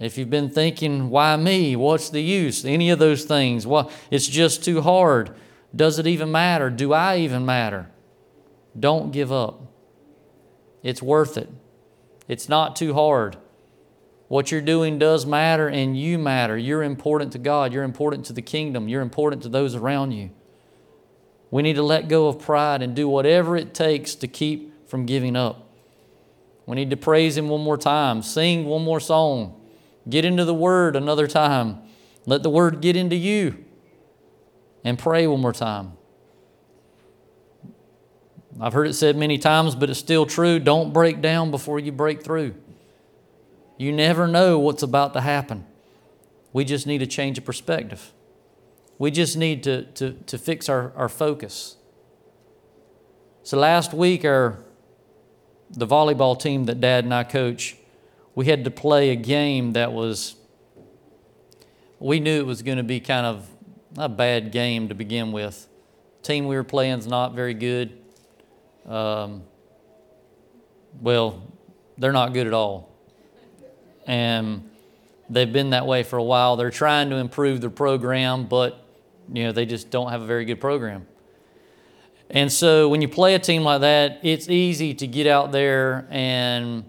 if 0.00 0.16
you've 0.16 0.30
been 0.30 0.50
thinking, 0.50 1.10
why 1.10 1.36
me? 1.36 1.74
What's 1.74 2.10
the 2.10 2.22
use? 2.22 2.64
Any 2.64 2.90
of 2.90 2.98
those 2.98 3.24
things. 3.24 3.66
Well, 3.66 3.90
it's 4.10 4.28
just 4.28 4.64
too 4.64 4.80
hard. 4.80 5.34
Does 5.74 5.98
it 5.98 6.06
even 6.06 6.30
matter? 6.30 6.70
Do 6.70 6.92
I 6.92 7.18
even 7.18 7.44
matter? 7.44 7.90
Don't 8.78 9.10
give 9.10 9.32
up. 9.32 9.62
It's 10.82 11.02
worth 11.02 11.36
it. 11.36 11.50
It's 12.28 12.48
not 12.48 12.76
too 12.76 12.94
hard. 12.94 13.36
What 14.28 14.52
you're 14.52 14.60
doing 14.60 14.98
does 14.98 15.26
matter 15.26 15.68
and 15.68 15.98
you 15.98 16.18
matter. 16.18 16.56
You're 16.56 16.82
important 16.82 17.32
to 17.32 17.38
God. 17.38 17.72
You're 17.72 17.82
important 17.82 18.26
to 18.26 18.32
the 18.32 18.42
kingdom. 18.42 18.88
You're 18.88 19.02
important 19.02 19.42
to 19.44 19.48
those 19.48 19.74
around 19.74 20.12
you. 20.12 20.30
We 21.50 21.62
need 21.62 21.76
to 21.76 21.82
let 21.82 22.08
go 22.08 22.28
of 22.28 22.38
pride 22.38 22.82
and 22.82 22.94
do 22.94 23.08
whatever 23.08 23.56
it 23.56 23.72
takes 23.72 24.14
to 24.16 24.28
keep 24.28 24.88
from 24.88 25.06
giving 25.06 25.34
up. 25.34 25.70
We 26.66 26.76
need 26.76 26.90
to 26.90 26.96
praise 26.96 27.38
Him 27.38 27.48
one 27.48 27.62
more 27.62 27.78
time, 27.78 28.20
sing 28.20 28.66
one 28.66 28.84
more 28.84 29.00
song, 29.00 29.57
get 30.08 30.24
into 30.24 30.44
the 30.44 30.54
Word 30.54 30.96
another 30.96 31.26
time, 31.26 31.78
let 32.26 32.42
the 32.42 32.50
Word 32.50 32.80
get 32.80 32.96
into 32.96 33.16
you, 33.16 33.64
and 34.84 34.98
pray 34.98 35.26
one 35.26 35.40
more 35.40 35.52
time. 35.52 35.92
I've 38.60 38.72
heard 38.72 38.88
it 38.88 38.94
said 38.94 39.16
many 39.16 39.38
times, 39.38 39.74
but 39.74 39.88
it's 39.88 39.98
still 39.98 40.26
true. 40.26 40.58
Don't 40.58 40.92
break 40.92 41.20
down 41.20 41.50
before 41.50 41.78
you 41.78 41.92
break 41.92 42.22
through. 42.22 42.54
You 43.76 43.92
never 43.92 44.26
know 44.26 44.58
what's 44.58 44.82
about 44.82 45.12
to 45.14 45.20
happen. 45.20 45.64
We 46.52 46.64
just 46.64 46.86
need 46.86 47.00
a 47.00 47.06
change 47.06 47.38
of 47.38 47.44
perspective. 47.44 48.12
We 48.98 49.12
just 49.12 49.36
need 49.36 49.62
to, 49.62 49.84
to, 49.84 50.12
to 50.12 50.38
fix 50.38 50.68
our, 50.68 50.92
our 50.96 51.08
focus. 51.08 51.76
So 53.44 53.56
last 53.56 53.94
week, 53.94 54.24
our 54.24 54.58
the 55.70 55.86
volleyball 55.86 56.38
team 56.38 56.64
that 56.64 56.80
Dad 56.80 57.04
and 57.04 57.14
I 57.14 57.24
coach, 57.24 57.76
we 58.38 58.46
had 58.46 58.62
to 58.62 58.70
play 58.70 59.10
a 59.10 59.16
game 59.16 59.72
that 59.72 59.92
was. 59.92 60.36
We 61.98 62.20
knew 62.20 62.38
it 62.38 62.46
was 62.46 62.62
going 62.62 62.78
to 62.78 62.84
be 62.84 63.00
kind 63.00 63.26
of 63.26 63.48
a 63.96 64.08
bad 64.08 64.52
game 64.52 64.90
to 64.90 64.94
begin 64.94 65.32
with. 65.32 65.68
Team 66.22 66.46
we 66.46 66.54
were 66.54 66.62
playing 66.62 67.00
is 67.00 67.08
not 67.08 67.34
very 67.34 67.54
good. 67.54 67.98
Um, 68.86 69.42
well, 71.00 71.42
they're 71.96 72.12
not 72.12 72.32
good 72.32 72.46
at 72.46 72.54
all 72.54 72.88
and 74.08 74.68
they've 75.28 75.52
been 75.52 75.70
that 75.70 75.86
way 75.86 76.02
for 76.02 76.16
a 76.16 76.22
while. 76.22 76.56
They're 76.56 76.70
trying 76.70 77.10
to 77.10 77.16
improve 77.16 77.60
their 77.60 77.70
program, 77.70 78.46
but 78.46 78.82
you 79.32 79.44
know 79.44 79.52
they 79.52 79.66
just 79.66 79.90
don't 79.90 80.10
have 80.10 80.22
a 80.22 80.26
very 80.26 80.44
good 80.44 80.60
program. 80.60 81.06
And 82.30 82.50
so 82.50 82.88
when 82.88 83.02
you 83.02 83.08
play 83.08 83.34
a 83.34 83.38
team 83.38 83.62
like 83.62 83.82
that, 83.82 84.20
it's 84.22 84.48
easy 84.48 84.94
to 84.94 85.06
get 85.06 85.26
out 85.26 85.52
there 85.52 86.06
and 86.10 86.84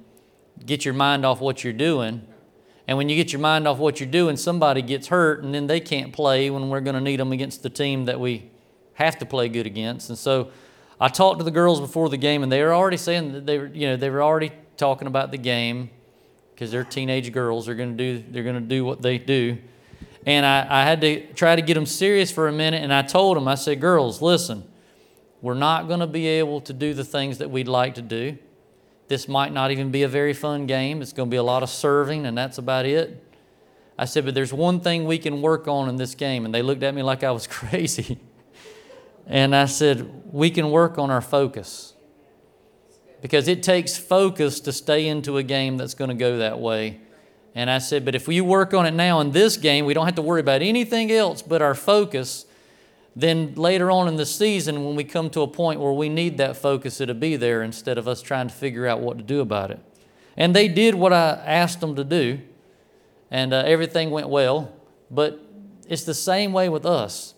get 0.65 0.85
your 0.85 0.93
mind 0.93 1.25
off 1.25 1.41
what 1.41 1.63
you're 1.63 1.73
doing. 1.73 2.25
And 2.87 2.97
when 2.97 3.07
you 3.07 3.15
get 3.15 3.31
your 3.31 3.41
mind 3.41 3.67
off 3.67 3.77
what 3.77 3.99
you're 3.99 4.09
doing, 4.09 4.35
somebody 4.35 4.81
gets 4.81 5.07
hurt, 5.07 5.43
and 5.43 5.53
then 5.53 5.67
they 5.67 5.79
can't 5.79 6.11
play 6.11 6.49
when 6.49 6.69
we're 6.69 6.81
going 6.81 6.95
to 6.95 7.01
need 7.01 7.19
them 7.19 7.31
against 7.31 7.61
the 7.61 7.69
team 7.69 8.05
that 8.05 8.19
we 8.19 8.49
have 8.93 9.17
to 9.19 9.25
play 9.25 9.47
good 9.47 9.67
against. 9.67 10.09
And 10.09 10.17
so 10.17 10.49
I 10.99 11.07
talked 11.07 11.39
to 11.39 11.45
the 11.45 11.51
girls 11.51 11.79
before 11.79 12.09
the 12.09 12.17
game, 12.17 12.43
and 12.43 12.51
they 12.51 12.63
were 12.63 12.73
already 12.73 12.97
saying 12.97 13.33
that 13.33 13.45
they 13.45 13.57
were, 13.59 13.67
you 13.67 13.87
know, 13.87 13.95
they 13.95 14.09
were 14.09 14.23
already 14.23 14.51
talking 14.75 15.07
about 15.07 15.31
the 15.31 15.37
game 15.37 15.89
because 16.53 16.71
they're 16.71 16.83
teenage 16.83 17.31
girls. 17.31 17.67
They're 17.67 17.75
going 17.75 17.95
to 17.95 18.17
do 18.17 18.23
they're 18.31 18.43
going 18.43 18.55
to 18.55 18.61
do 18.61 18.83
what 18.83 19.01
they 19.01 19.17
do. 19.17 19.57
And 20.25 20.45
I, 20.45 20.81
I 20.81 20.83
had 20.83 20.99
to 21.01 21.25
try 21.33 21.55
to 21.55 21.61
get 21.61 21.75
them 21.75 21.85
serious 21.85 22.31
for 22.31 22.47
a 22.47 22.51
minute. 22.51 22.83
And 22.83 22.93
I 22.93 23.01
told 23.01 23.37
them, 23.37 23.47
I 23.47 23.55
said, 23.55 23.79
girls, 23.79 24.21
listen, 24.21 24.63
we're 25.41 25.53
not 25.53 25.87
going 25.87 26.01
to 26.01 26.07
be 26.07 26.27
able 26.27 26.59
to 26.61 26.73
do 26.73 26.93
the 26.93 27.05
things 27.05 27.37
that 27.37 27.49
we'd 27.49 27.69
like 27.69 27.95
to 27.95 28.01
do. 28.01 28.37
This 29.09 29.27
might 29.27 29.51
not 29.51 29.71
even 29.71 29.91
be 29.91 30.03
a 30.03 30.07
very 30.07 30.33
fun 30.33 30.67
game. 30.67 31.01
It's 31.01 31.13
going 31.13 31.29
to 31.29 31.31
be 31.31 31.37
a 31.37 31.43
lot 31.43 31.63
of 31.63 31.69
serving, 31.69 32.25
and 32.25 32.37
that's 32.37 32.59
about 32.59 32.85
it. 32.85 33.25
I 33.97 34.05
said, 34.05 34.23
but 34.23 34.33
there's 34.33 34.53
one 34.53 34.79
thing 34.79 35.05
we 35.05 35.17
can 35.17 35.41
work 35.41 35.67
on 35.67 35.89
in 35.89 35.97
this 35.97 36.15
game. 36.15 36.45
And 36.45 36.53
they 36.53 36.61
looked 36.61 36.83
at 36.83 36.95
me 36.95 37.03
like 37.03 37.21
I 37.21 37.31
was 37.31 37.47
crazy. 37.59 38.19
and 39.27 39.53
I 39.53 39.65
said, 39.65 40.23
we 40.31 40.49
can 40.49 40.71
work 40.71 40.97
on 40.97 41.11
our 41.11 41.21
focus 41.21 41.95
because 43.21 43.49
it 43.49 43.61
takes 43.61 43.97
focus 43.97 44.61
to 44.61 44.71
stay 44.71 45.07
into 45.07 45.37
a 45.37 45.43
game 45.43 45.75
that's 45.75 45.95
going 45.95 46.09
to 46.09 46.15
go 46.15 46.37
that 46.37 46.59
way. 46.59 47.01
And 47.55 47.69
I 47.69 47.79
said, 47.79 48.05
but 48.05 48.15
if 48.15 48.27
we 48.27 48.39
work 48.39 48.73
on 48.73 48.85
it 48.85 48.93
now 48.93 49.19
in 49.19 49.31
this 49.31 49.57
game, 49.57 49.85
we 49.85 49.93
don't 49.93 50.05
have 50.05 50.15
to 50.15 50.21
worry 50.21 50.39
about 50.39 50.61
anything 50.61 51.11
else 51.11 51.41
but 51.41 51.61
our 51.61 51.75
focus. 51.75 52.45
Then 53.15 53.55
later 53.55 53.91
on 53.91 54.07
in 54.07 54.15
the 54.15 54.25
season, 54.25 54.85
when 54.85 54.95
we 54.95 55.03
come 55.03 55.29
to 55.31 55.41
a 55.41 55.47
point 55.47 55.79
where 55.79 55.91
we 55.91 56.09
need 56.09 56.37
that 56.37 56.55
focus, 56.55 57.01
it'll 57.01 57.15
be 57.15 57.35
there 57.35 57.61
instead 57.61 57.97
of 57.97 58.07
us 58.07 58.21
trying 58.21 58.47
to 58.47 58.53
figure 58.53 58.87
out 58.87 59.01
what 59.01 59.17
to 59.17 59.23
do 59.23 59.41
about 59.41 59.71
it. 59.71 59.79
And 60.37 60.55
they 60.55 60.67
did 60.67 60.95
what 60.95 61.11
I 61.11 61.31
asked 61.45 61.81
them 61.81 61.95
to 61.95 62.03
do, 62.03 62.39
and 63.29 63.53
uh, 63.53 63.63
everything 63.65 64.09
went 64.09 64.29
well. 64.29 64.73
But 65.11 65.39
it's 65.87 66.03
the 66.03 66.13
same 66.13 66.53
way 66.53 66.69
with 66.69 66.85
us 66.85 67.33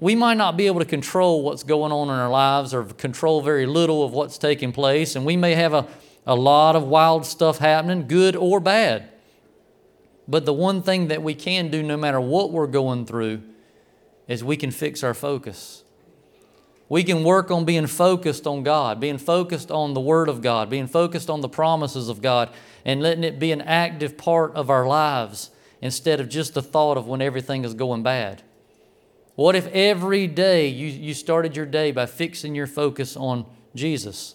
we 0.00 0.14
might 0.14 0.36
not 0.36 0.56
be 0.56 0.66
able 0.66 0.80
to 0.80 0.86
control 0.86 1.42
what's 1.42 1.64
going 1.64 1.90
on 1.92 2.08
in 2.08 2.14
our 2.14 2.30
lives 2.30 2.72
or 2.72 2.84
control 2.84 3.40
very 3.40 3.66
little 3.66 4.04
of 4.04 4.12
what's 4.12 4.38
taking 4.38 4.72
place, 4.72 5.16
and 5.16 5.24
we 5.24 5.36
may 5.36 5.54
have 5.54 5.74
a, 5.74 5.86
a 6.26 6.34
lot 6.34 6.76
of 6.76 6.84
wild 6.84 7.26
stuff 7.26 7.58
happening, 7.58 8.06
good 8.06 8.36
or 8.36 8.60
bad. 8.60 9.08
But 10.28 10.44
the 10.44 10.52
one 10.52 10.82
thing 10.82 11.08
that 11.08 11.22
we 11.22 11.34
can 11.34 11.70
do, 11.70 11.82
no 11.82 11.96
matter 11.96 12.20
what 12.20 12.52
we're 12.52 12.66
going 12.66 13.06
through, 13.06 13.42
is 14.28 14.44
we 14.44 14.56
can 14.56 14.70
fix 14.70 15.02
our 15.02 15.14
focus. 15.14 15.82
We 16.88 17.02
can 17.02 17.24
work 17.24 17.50
on 17.50 17.64
being 17.64 17.86
focused 17.86 18.46
on 18.46 18.62
God, 18.62 19.00
being 19.00 19.18
focused 19.18 19.70
on 19.70 19.94
the 19.94 20.00
Word 20.00 20.28
of 20.28 20.40
God, 20.40 20.70
being 20.70 20.86
focused 20.86 21.28
on 21.28 21.40
the 21.40 21.48
promises 21.48 22.08
of 22.08 22.22
God, 22.22 22.50
and 22.84 23.02
letting 23.02 23.24
it 23.24 23.38
be 23.38 23.52
an 23.52 23.60
active 23.60 24.16
part 24.16 24.54
of 24.54 24.70
our 24.70 24.86
lives 24.86 25.50
instead 25.80 26.20
of 26.20 26.28
just 26.28 26.54
the 26.54 26.62
thought 26.62 26.96
of 26.96 27.06
when 27.06 27.20
everything 27.20 27.64
is 27.64 27.74
going 27.74 28.02
bad. 28.02 28.42
What 29.34 29.54
if 29.54 29.66
every 29.68 30.26
day 30.26 30.68
you, 30.68 30.88
you 30.88 31.14
started 31.14 31.56
your 31.56 31.66
day 31.66 31.92
by 31.92 32.06
fixing 32.06 32.54
your 32.54 32.66
focus 32.66 33.16
on 33.16 33.46
Jesus? 33.74 34.34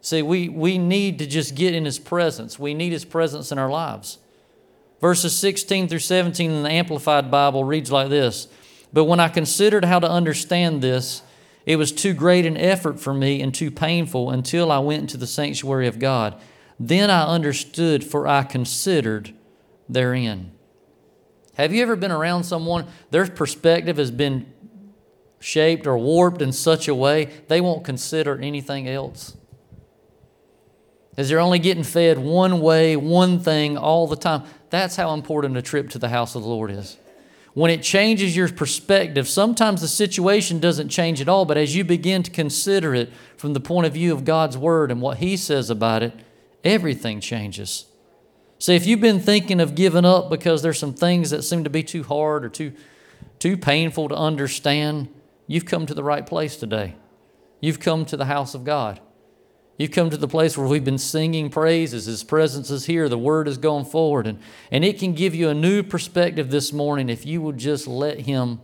See, 0.00 0.22
we, 0.22 0.48
we 0.48 0.78
need 0.78 1.18
to 1.18 1.26
just 1.26 1.54
get 1.54 1.74
in 1.74 1.84
His 1.84 1.98
presence. 1.98 2.58
We 2.58 2.74
need 2.74 2.92
His 2.92 3.04
presence 3.04 3.52
in 3.52 3.58
our 3.58 3.70
lives. 3.70 4.18
Verses 5.00 5.36
16 5.36 5.88
through 5.88 5.98
17 5.98 6.50
in 6.50 6.62
the 6.62 6.70
Amplified 6.70 7.30
Bible 7.30 7.64
reads 7.64 7.90
like 7.90 8.08
this 8.08 8.48
But 8.92 9.04
when 9.04 9.20
I 9.20 9.28
considered 9.28 9.84
how 9.84 10.00
to 10.00 10.10
understand 10.10 10.82
this, 10.82 11.22
it 11.66 11.76
was 11.76 11.92
too 11.92 12.14
great 12.14 12.46
an 12.46 12.56
effort 12.56 12.98
for 12.98 13.14
me 13.14 13.40
and 13.40 13.54
too 13.54 13.70
painful 13.70 14.30
until 14.30 14.72
I 14.72 14.78
went 14.78 15.02
into 15.02 15.16
the 15.16 15.26
sanctuary 15.26 15.86
of 15.86 15.98
God. 15.98 16.40
Then 16.78 17.10
I 17.10 17.26
understood, 17.26 18.02
for 18.02 18.26
I 18.26 18.42
considered 18.42 19.34
therein. 19.88 20.52
Have 21.54 21.72
you 21.72 21.82
ever 21.82 21.96
been 21.96 22.10
around 22.10 22.44
someone, 22.44 22.86
their 23.10 23.26
perspective 23.26 23.98
has 23.98 24.10
been 24.10 24.50
shaped 25.40 25.86
or 25.86 25.98
warped 25.98 26.42
in 26.42 26.52
such 26.52 26.88
a 26.88 26.94
way 26.94 27.26
they 27.48 27.60
won't 27.60 27.84
consider 27.84 28.38
anything 28.38 28.88
else? 28.88 29.36
As 31.16 31.28
they're 31.28 31.40
only 31.40 31.58
getting 31.58 31.84
fed 31.84 32.18
one 32.18 32.60
way, 32.60 32.96
one 32.96 33.40
thing 33.40 33.76
all 33.76 34.06
the 34.06 34.16
time. 34.16 34.44
That's 34.70 34.96
how 34.96 35.12
important 35.12 35.56
a 35.56 35.62
trip 35.62 35.90
to 35.90 35.98
the 35.98 36.08
house 36.08 36.34
of 36.34 36.42
the 36.42 36.48
Lord 36.48 36.70
is. 36.70 36.96
When 37.52 37.70
it 37.70 37.82
changes 37.82 38.36
your 38.36 38.48
perspective, 38.48 39.28
sometimes 39.28 39.80
the 39.80 39.88
situation 39.88 40.60
doesn't 40.60 40.88
change 40.88 41.20
at 41.20 41.28
all, 41.28 41.44
but 41.44 41.56
as 41.56 41.74
you 41.74 41.84
begin 41.84 42.22
to 42.22 42.30
consider 42.30 42.94
it 42.94 43.12
from 43.36 43.54
the 43.54 43.60
point 43.60 43.86
of 43.86 43.94
view 43.94 44.12
of 44.12 44.24
God's 44.24 44.56
Word 44.56 44.90
and 44.90 45.00
what 45.00 45.18
He 45.18 45.36
says 45.36 45.68
about 45.68 46.02
it, 46.02 46.14
everything 46.62 47.20
changes. 47.20 47.86
See, 48.58 48.76
if 48.76 48.86
you've 48.86 49.00
been 49.00 49.20
thinking 49.20 49.60
of 49.60 49.74
giving 49.74 50.04
up 50.04 50.30
because 50.30 50.62
there's 50.62 50.78
some 50.78 50.94
things 50.94 51.30
that 51.30 51.42
seem 51.42 51.64
to 51.64 51.70
be 51.70 51.82
too 51.82 52.04
hard 52.04 52.44
or 52.44 52.50
too, 52.50 52.72
too 53.38 53.56
painful 53.56 54.10
to 54.10 54.14
understand, 54.14 55.08
you've 55.46 55.64
come 55.64 55.86
to 55.86 55.94
the 55.94 56.04
right 56.04 56.26
place 56.26 56.56
today. 56.56 56.94
You've 57.60 57.80
come 57.80 58.04
to 58.06 58.16
the 58.16 58.26
house 58.26 58.54
of 58.54 58.64
God. 58.64 59.00
You've 59.80 59.92
come 59.92 60.10
to 60.10 60.18
the 60.18 60.28
place 60.28 60.58
where 60.58 60.66
we've 60.66 60.84
been 60.84 60.98
singing 60.98 61.48
praises. 61.48 62.04
His 62.04 62.22
presence 62.22 62.68
is 62.68 62.84
here. 62.84 63.08
The 63.08 63.16
word 63.16 63.48
is 63.48 63.56
going 63.56 63.86
forward. 63.86 64.26
And, 64.26 64.38
and 64.70 64.84
it 64.84 64.98
can 64.98 65.14
give 65.14 65.34
you 65.34 65.48
a 65.48 65.54
new 65.54 65.82
perspective 65.82 66.50
this 66.50 66.70
morning 66.70 67.08
if 67.08 67.24
you 67.24 67.40
would 67.40 67.56
just 67.56 67.86
let 67.86 68.20
Him 68.20 68.60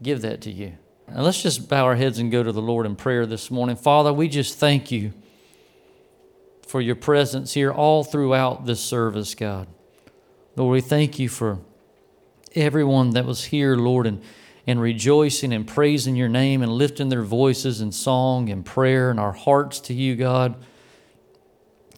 give 0.00 0.22
that 0.22 0.40
to 0.42 0.52
you. 0.52 0.74
And 1.08 1.24
let's 1.24 1.42
just 1.42 1.68
bow 1.68 1.86
our 1.86 1.96
heads 1.96 2.20
and 2.20 2.30
go 2.30 2.44
to 2.44 2.52
the 2.52 2.62
Lord 2.62 2.86
in 2.86 2.94
prayer 2.94 3.26
this 3.26 3.50
morning. 3.50 3.74
Father, 3.74 4.12
we 4.12 4.28
just 4.28 4.60
thank 4.60 4.92
you 4.92 5.12
for 6.68 6.80
your 6.80 6.94
presence 6.94 7.54
here 7.54 7.72
all 7.72 8.04
throughout 8.04 8.64
this 8.64 8.80
service, 8.80 9.34
God. 9.34 9.66
Lord, 10.54 10.72
we 10.72 10.80
thank 10.82 11.18
you 11.18 11.28
for 11.28 11.58
everyone 12.54 13.10
that 13.10 13.24
was 13.24 13.46
here, 13.46 13.74
Lord, 13.74 14.06
and, 14.06 14.22
and 14.66 14.80
rejoicing 14.80 15.52
and 15.52 15.66
praising 15.66 16.16
your 16.16 16.28
name 16.28 16.62
and 16.62 16.72
lifting 16.72 17.08
their 17.08 17.22
voices 17.22 17.80
in 17.80 17.90
song 17.92 18.48
and 18.48 18.64
prayer 18.64 19.10
and 19.10 19.18
our 19.18 19.32
hearts 19.32 19.80
to 19.80 19.94
you, 19.94 20.14
God. 20.14 20.54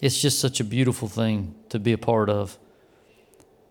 It's 0.00 0.20
just 0.20 0.40
such 0.40 0.61
a 0.61 0.64
beautiful 0.64 1.09
thing 1.09 1.55
to 1.68 1.79
be 1.79 1.92
a 1.92 1.98
part 1.98 2.29
of. 2.29 2.59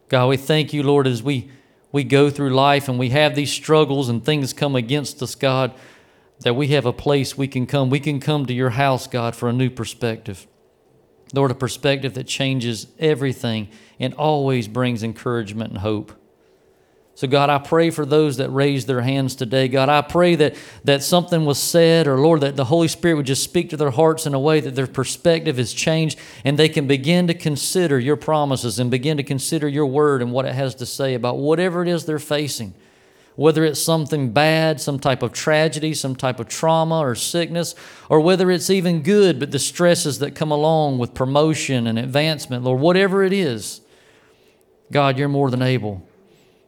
God, 0.10 0.28
we 0.28 0.38
thank 0.38 0.74
you, 0.74 0.84
Lord, 0.84 1.08
as 1.08 1.24
we, 1.24 1.50
we 1.92 2.04
go 2.04 2.30
through 2.30 2.52
life 2.52 2.88
and 2.88 3.00
we 3.00 3.10
have 3.10 3.36
these 3.36 3.52
struggles 3.52 4.10
and 4.10 4.24
things 4.24 4.54
come 4.54 4.76
against 4.76 5.22
us, 5.24 5.34
God, 5.34 5.74
that 6.42 6.56
we 6.56 6.68
have 6.70 6.86
a 6.86 6.94
place 6.94 7.38
we 7.38 7.48
can 7.48 7.66
come. 7.66 7.90
We 7.90 8.00
can 8.00 8.20
come 8.20 8.46
to 8.46 8.54
your 8.54 8.72
house, 8.72 9.08
God, 9.08 9.36
for 9.36 9.50
a 9.50 9.54
new 9.54 9.70
perspective. 9.70 10.46
Lord, 11.34 11.50
a 11.50 11.56
perspective 11.56 12.14
that 12.14 12.28
changes 12.28 12.88
everything 13.00 13.70
and 14.00 14.14
always 14.14 14.68
brings 14.68 15.02
encouragement 15.02 15.72
and 15.72 15.80
hope. 15.80 16.12
So, 17.16 17.28
God, 17.28 17.52
I 17.52 17.60
pray 17.60 17.92
for 17.92 18.08
those 18.08 18.38
that 18.38 18.50
raised 18.50 18.88
their 18.88 19.02
hands 19.02 19.36
today. 19.36 19.68
God, 19.68 19.88
I 19.88 20.02
pray 20.02 20.36
that, 20.36 20.56
that 20.84 21.04
something 21.04 21.46
was 21.46 21.60
said, 21.60 22.08
or 22.08 22.18
Lord, 22.18 22.42
that 22.42 22.56
the 22.56 22.66
Holy 22.66 22.88
Spirit 22.88 23.16
would 23.16 23.28
just 23.28 23.44
speak 23.44 23.70
to 23.70 23.78
their 23.78 23.92
hearts 23.92 24.26
in 24.26 24.34
a 24.34 24.40
way 24.40 24.60
that 24.60 24.74
their 24.74 24.88
perspective 24.88 25.60
is 25.60 25.74
changed 25.74 26.18
and 26.44 26.58
they 26.58 26.70
can 26.70 26.88
begin 26.88 27.28
to 27.28 27.36
consider 27.36 28.00
your 28.00 28.16
promises 28.16 28.80
and 28.80 28.90
begin 28.90 29.18
to 29.18 29.24
consider 29.24 29.68
your 29.68 29.86
word 29.86 30.24
and 30.24 30.32
what 30.32 30.46
it 30.46 30.56
has 30.56 30.74
to 30.76 30.88
say 30.88 31.14
about 31.14 31.38
whatever 31.38 31.84
it 31.84 31.88
is 31.88 32.06
they're 32.06 32.18
facing 32.18 32.74
whether 33.36 33.66
it's 33.66 33.82
something 33.82 34.32
bad, 34.32 34.80
some 34.80 35.00
type 35.00 35.24
of 35.24 35.34
tragedy, 35.34 35.94
some 35.94 36.16
type 36.16 36.40
of 36.40 36.48
trauma 36.48 37.00
or 37.00 37.16
sickness, 37.16 37.74
or 38.10 38.20
whether 38.20 38.52
it's 38.52 38.70
even 38.70 39.02
good, 39.02 39.40
but 39.40 39.50
the 39.52 39.58
stresses 39.58 40.20
that 40.20 40.36
come 40.36 40.52
along 40.52 41.00
with 41.00 41.14
promotion 41.14 41.88
and 41.88 41.98
advancement, 41.98 42.64
Lord, 42.64 42.80
whatever 42.80 43.24
it 43.24 43.34
is, 43.34 43.82
God, 44.92 45.18
you're 45.18 45.30
more 45.30 45.50
than 45.50 45.64
able. 45.64 46.08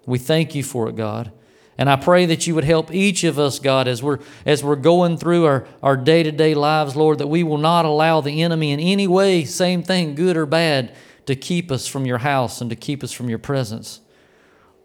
We 0.05 0.19
thank 0.19 0.55
you 0.55 0.63
for 0.63 0.87
it, 0.87 0.95
God. 0.95 1.31
And 1.77 1.89
I 1.89 1.97
pray 1.97 2.25
that 2.27 2.47
you 2.47 2.55
would 2.55 2.63
help 2.63 2.93
each 2.93 3.25
of 3.25 3.37
us, 3.37 3.59
God, 3.59 3.87
as 3.87 4.01
we're, 4.01 4.19
as 4.45 4.63
we're 4.63 4.77
going 4.77 5.17
through 5.17 5.45
our, 5.45 5.67
our 5.83 5.97
day-to-day 5.97 6.55
lives, 6.55 6.95
Lord, 6.95 7.17
that 7.17 7.27
we 7.27 7.43
will 7.43 7.57
not 7.57 7.83
allow 7.83 8.21
the 8.21 8.43
enemy 8.43 8.71
in 8.71 8.79
any 8.79 9.07
way, 9.07 9.43
same 9.43 9.83
thing, 9.83 10.15
good 10.15 10.37
or 10.37 10.45
bad, 10.45 10.95
to 11.25 11.35
keep 11.35 11.71
us 11.71 11.85
from 11.85 12.05
your 12.05 12.19
house 12.19 12.61
and 12.61 12.69
to 12.69 12.77
keep 12.77 13.03
us 13.03 13.11
from 13.11 13.27
your 13.27 13.39
presence. 13.39 13.99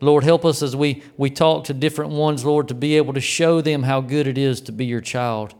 Lord, 0.01 0.25
help 0.25 0.45
us 0.45 0.63
as 0.63 0.75
we, 0.75 1.05
we 1.17 1.31
talk 1.31 1.65
to 1.65 1.75
different 1.75 2.11
ones, 2.11 2.45
Lord, 2.45 2.67
to 2.69 2.75
be 2.75 2.97
able 2.97 3.13
to 3.13 3.21
show 3.21 3.61
them 3.61 3.85
how 3.85 4.01
good 4.01 4.27
it 4.27 4.39
is 4.39 4.61
to 4.63 4.73
be 4.73 4.87
your 4.87 5.03
child. 5.03 5.55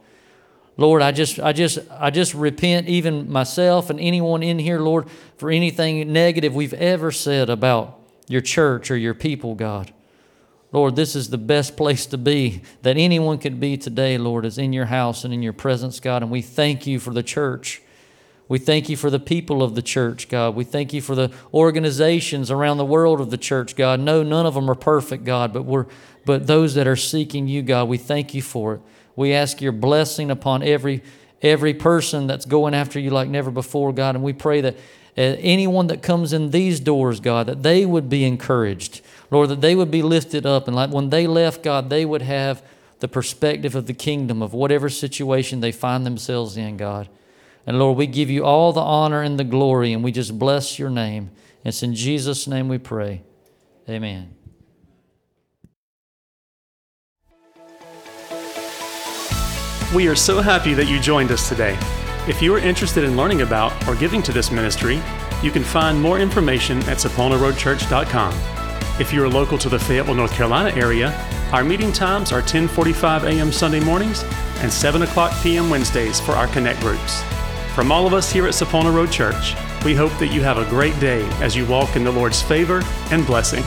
Lord, 0.75 1.01
I 1.01 1.11
just, 1.11 1.39
I 1.39 1.53
just, 1.53 1.77
I 1.91 2.09
just 2.09 2.33
repent, 2.33 2.89
even 2.89 3.31
myself 3.31 3.89
and 3.89 3.99
anyone 3.99 4.43
in 4.43 4.59
here, 4.59 4.79
Lord, 4.79 5.07
for 5.37 5.49
anything 5.49 6.11
negative 6.11 6.55
we've 6.55 6.73
ever 6.73 7.11
said 7.11 7.49
about 7.49 8.00
your 8.27 8.41
church 8.41 8.91
or 8.91 8.97
your 8.97 9.13
people, 9.13 9.55
God. 9.55 9.93
Lord, 10.71 10.95
this 10.95 11.15
is 11.15 11.29
the 11.29 11.37
best 11.37 11.75
place 11.75 12.05
to 12.07 12.17
be 12.17 12.61
that 12.81 12.97
anyone 12.97 13.37
could 13.37 13.59
be 13.59 13.75
today, 13.77 14.17
Lord, 14.17 14.45
is 14.45 14.57
in 14.57 14.71
your 14.71 14.85
house 14.85 15.25
and 15.25 15.33
in 15.33 15.41
your 15.43 15.53
presence, 15.53 15.99
God. 15.99 16.21
And 16.21 16.31
we 16.31 16.41
thank 16.41 16.87
you 16.87 16.99
for 16.99 17.11
the 17.11 17.23
church. 17.23 17.81
We 18.47 18.57
thank 18.57 18.89
you 18.89 18.97
for 18.97 19.09
the 19.09 19.19
people 19.19 19.63
of 19.63 19.75
the 19.75 19.81
church, 19.81 20.29
God. 20.29 20.55
We 20.55 20.63
thank 20.63 20.93
you 20.93 21.01
for 21.01 21.15
the 21.15 21.31
organizations 21.53 22.51
around 22.51 22.77
the 22.77 22.85
world 22.85 23.21
of 23.21 23.31
the 23.31 23.37
church, 23.37 23.75
God. 23.75 23.99
No, 23.99 24.23
none 24.23 24.45
of 24.45 24.53
them 24.53 24.69
are 24.69 24.75
perfect, 24.75 25.23
God, 25.23 25.53
but 25.53 25.63
we're 25.63 25.85
but 26.25 26.47
those 26.47 26.75
that 26.75 26.87
are 26.87 26.97
seeking 26.97 27.47
you, 27.47 27.63
God, 27.63 27.87
we 27.87 27.97
thank 27.97 28.33
you 28.33 28.41
for 28.41 28.75
it. 28.75 28.81
We 29.15 29.33
ask 29.33 29.61
your 29.61 29.71
blessing 29.71 30.29
upon 30.29 30.63
every 30.63 31.01
every 31.41 31.73
person 31.73 32.27
that's 32.27 32.45
going 32.45 32.73
after 32.73 32.99
you 32.99 33.09
like 33.09 33.29
never 33.29 33.51
before, 33.51 33.93
God, 33.93 34.15
and 34.15 34.23
we 34.23 34.33
pray 34.33 34.61
that 34.61 34.75
anyone 35.17 35.87
that 35.87 36.01
comes 36.01 36.33
in 36.33 36.51
these 36.51 36.79
doors, 36.79 37.19
God, 37.19 37.47
that 37.47 37.63
they 37.63 37.85
would 37.85 38.09
be 38.09 38.23
encouraged, 38.23 39.01
Lord, 39.29 39.49
that 39.49 39.61
they 39.61 39.75
would 39.75 39.91
be 39.91 40.01
lifted 40.01 40.45
up, 40.45 40.67
and 40.67 40.75
like 40.75 40.91
when 40.91 41.09
they 41.09 41.27
left, 41.27 41.63
God, 41.63 41.89
they 41.89 42.05
would 42.05 42.21
have 42.21 42.63
the 42.99 43.07
perspective 43.07 43.75
of 43.75 43.87
the 43.87 43.93
kingdom 43.93 44.41
of 44.41 44.53
whatever 44.53 44.89
situation 44.89 45.59
they 45.59 45.71
find 45.71 46.05
themselves 46.05 46.55
in, 46.55 46.77
God. 46.77 47.09
And 47.65 47.77
Lord, 47.79 47.97
we 47.97 48.07
give 48.07 48.29
you 48.29 48.45
all 48.45 48.73
the 48.73 48.81
honor 48.81 49.21
and 49.21 49.39
the 49.39 49.43
glory, 49.43 49.93
and 49.93 50.03
we 50.03 50.11
just 50.11 50.37
bless 50.37 50.79
your 50.79 50.89
name. 50.89 51.31
It's 51.63 51.83
in 51.83 51.93
Jesus' 51.93 52.47
name 52.47 52.67
we 52.67 52.77
pray. 52.77 53.21
Amen. 53.89 54.35
We 59.93 60.07
are 60.07 60.15
so 60.15 60.41
happy 60.41 60.73
that 60.73 60.87
you 60.87 60.99
joined 60.99 61.31
us 61.31 61.49
today. 61.49 61.77
If 62.27 62.39
you 62.39 62.53
are 62.53 62.59
interested 62.59 63.03
in 63.03 63.17
learning 63.17 63.41
about 63.41 63.87
or 63.87 63.95
giving 63.95 64.21
to 64.23 64.31
this 64.31 64.51
ministry, 64.51 65.01
you 65.41 65.49
can 65.49 65.63
find 65.63 65.99
more 65.99 66.19
information 66.19 66.77
at 66.83 66.97
saponaroadchurch.com. 66.97 68.33
If 68.99 69.11
you 69.11 69.23
are 69.23 69.27
local 69.27 69.57
to 69.57 69.69
the 69.69 69.79
Fayetteville, 69.79 70.13
North 70.13 70.33
Carolina 70.33 70.69
area, 70.75 71.13
our 71.51 71.63
meeting 71.63 71.91
times 71.91 72.31
are 72.31 72.43
10:45 72.43 73.23
a.m. 73.23 73.51
Sunday 73.51 73.79
mornings 73.79 74.23
and 74.61 74.71
7 74.71 75.01
o'clock 75.01 75.33
p.m. 75.41 75.71
Wednesdays 75.71 76.19
for 76.19 76.33
our 76.33 76.45
connect 76.47 76.79
groups. 76.81 77.23
From 77.73 77.91
all 77.91 78.05
of 78.05 78.13
us 78.13 78.31
here 78.31 78.45
at 78.45 78.53
Sapona 78.53 78.93
Road 78.93 79.11
Church, 79.11 79.55
we 79.83 79.95
hope 79.95 80.15
that 80.19 80.27
you 80.27 80.43
have 80.43 80.59
a 80.59 80.69
great 80.69 80.97
day 80.99 81.23
as 81.41 81.55
you 81.55 81.65
walk 81.65 81.95
in 81.95 82.03
the 82.03 82.11
Lord's 82.11 82.41
favor 82.41 82.83
and 83.09 83.25
blessing. 83.25 83.63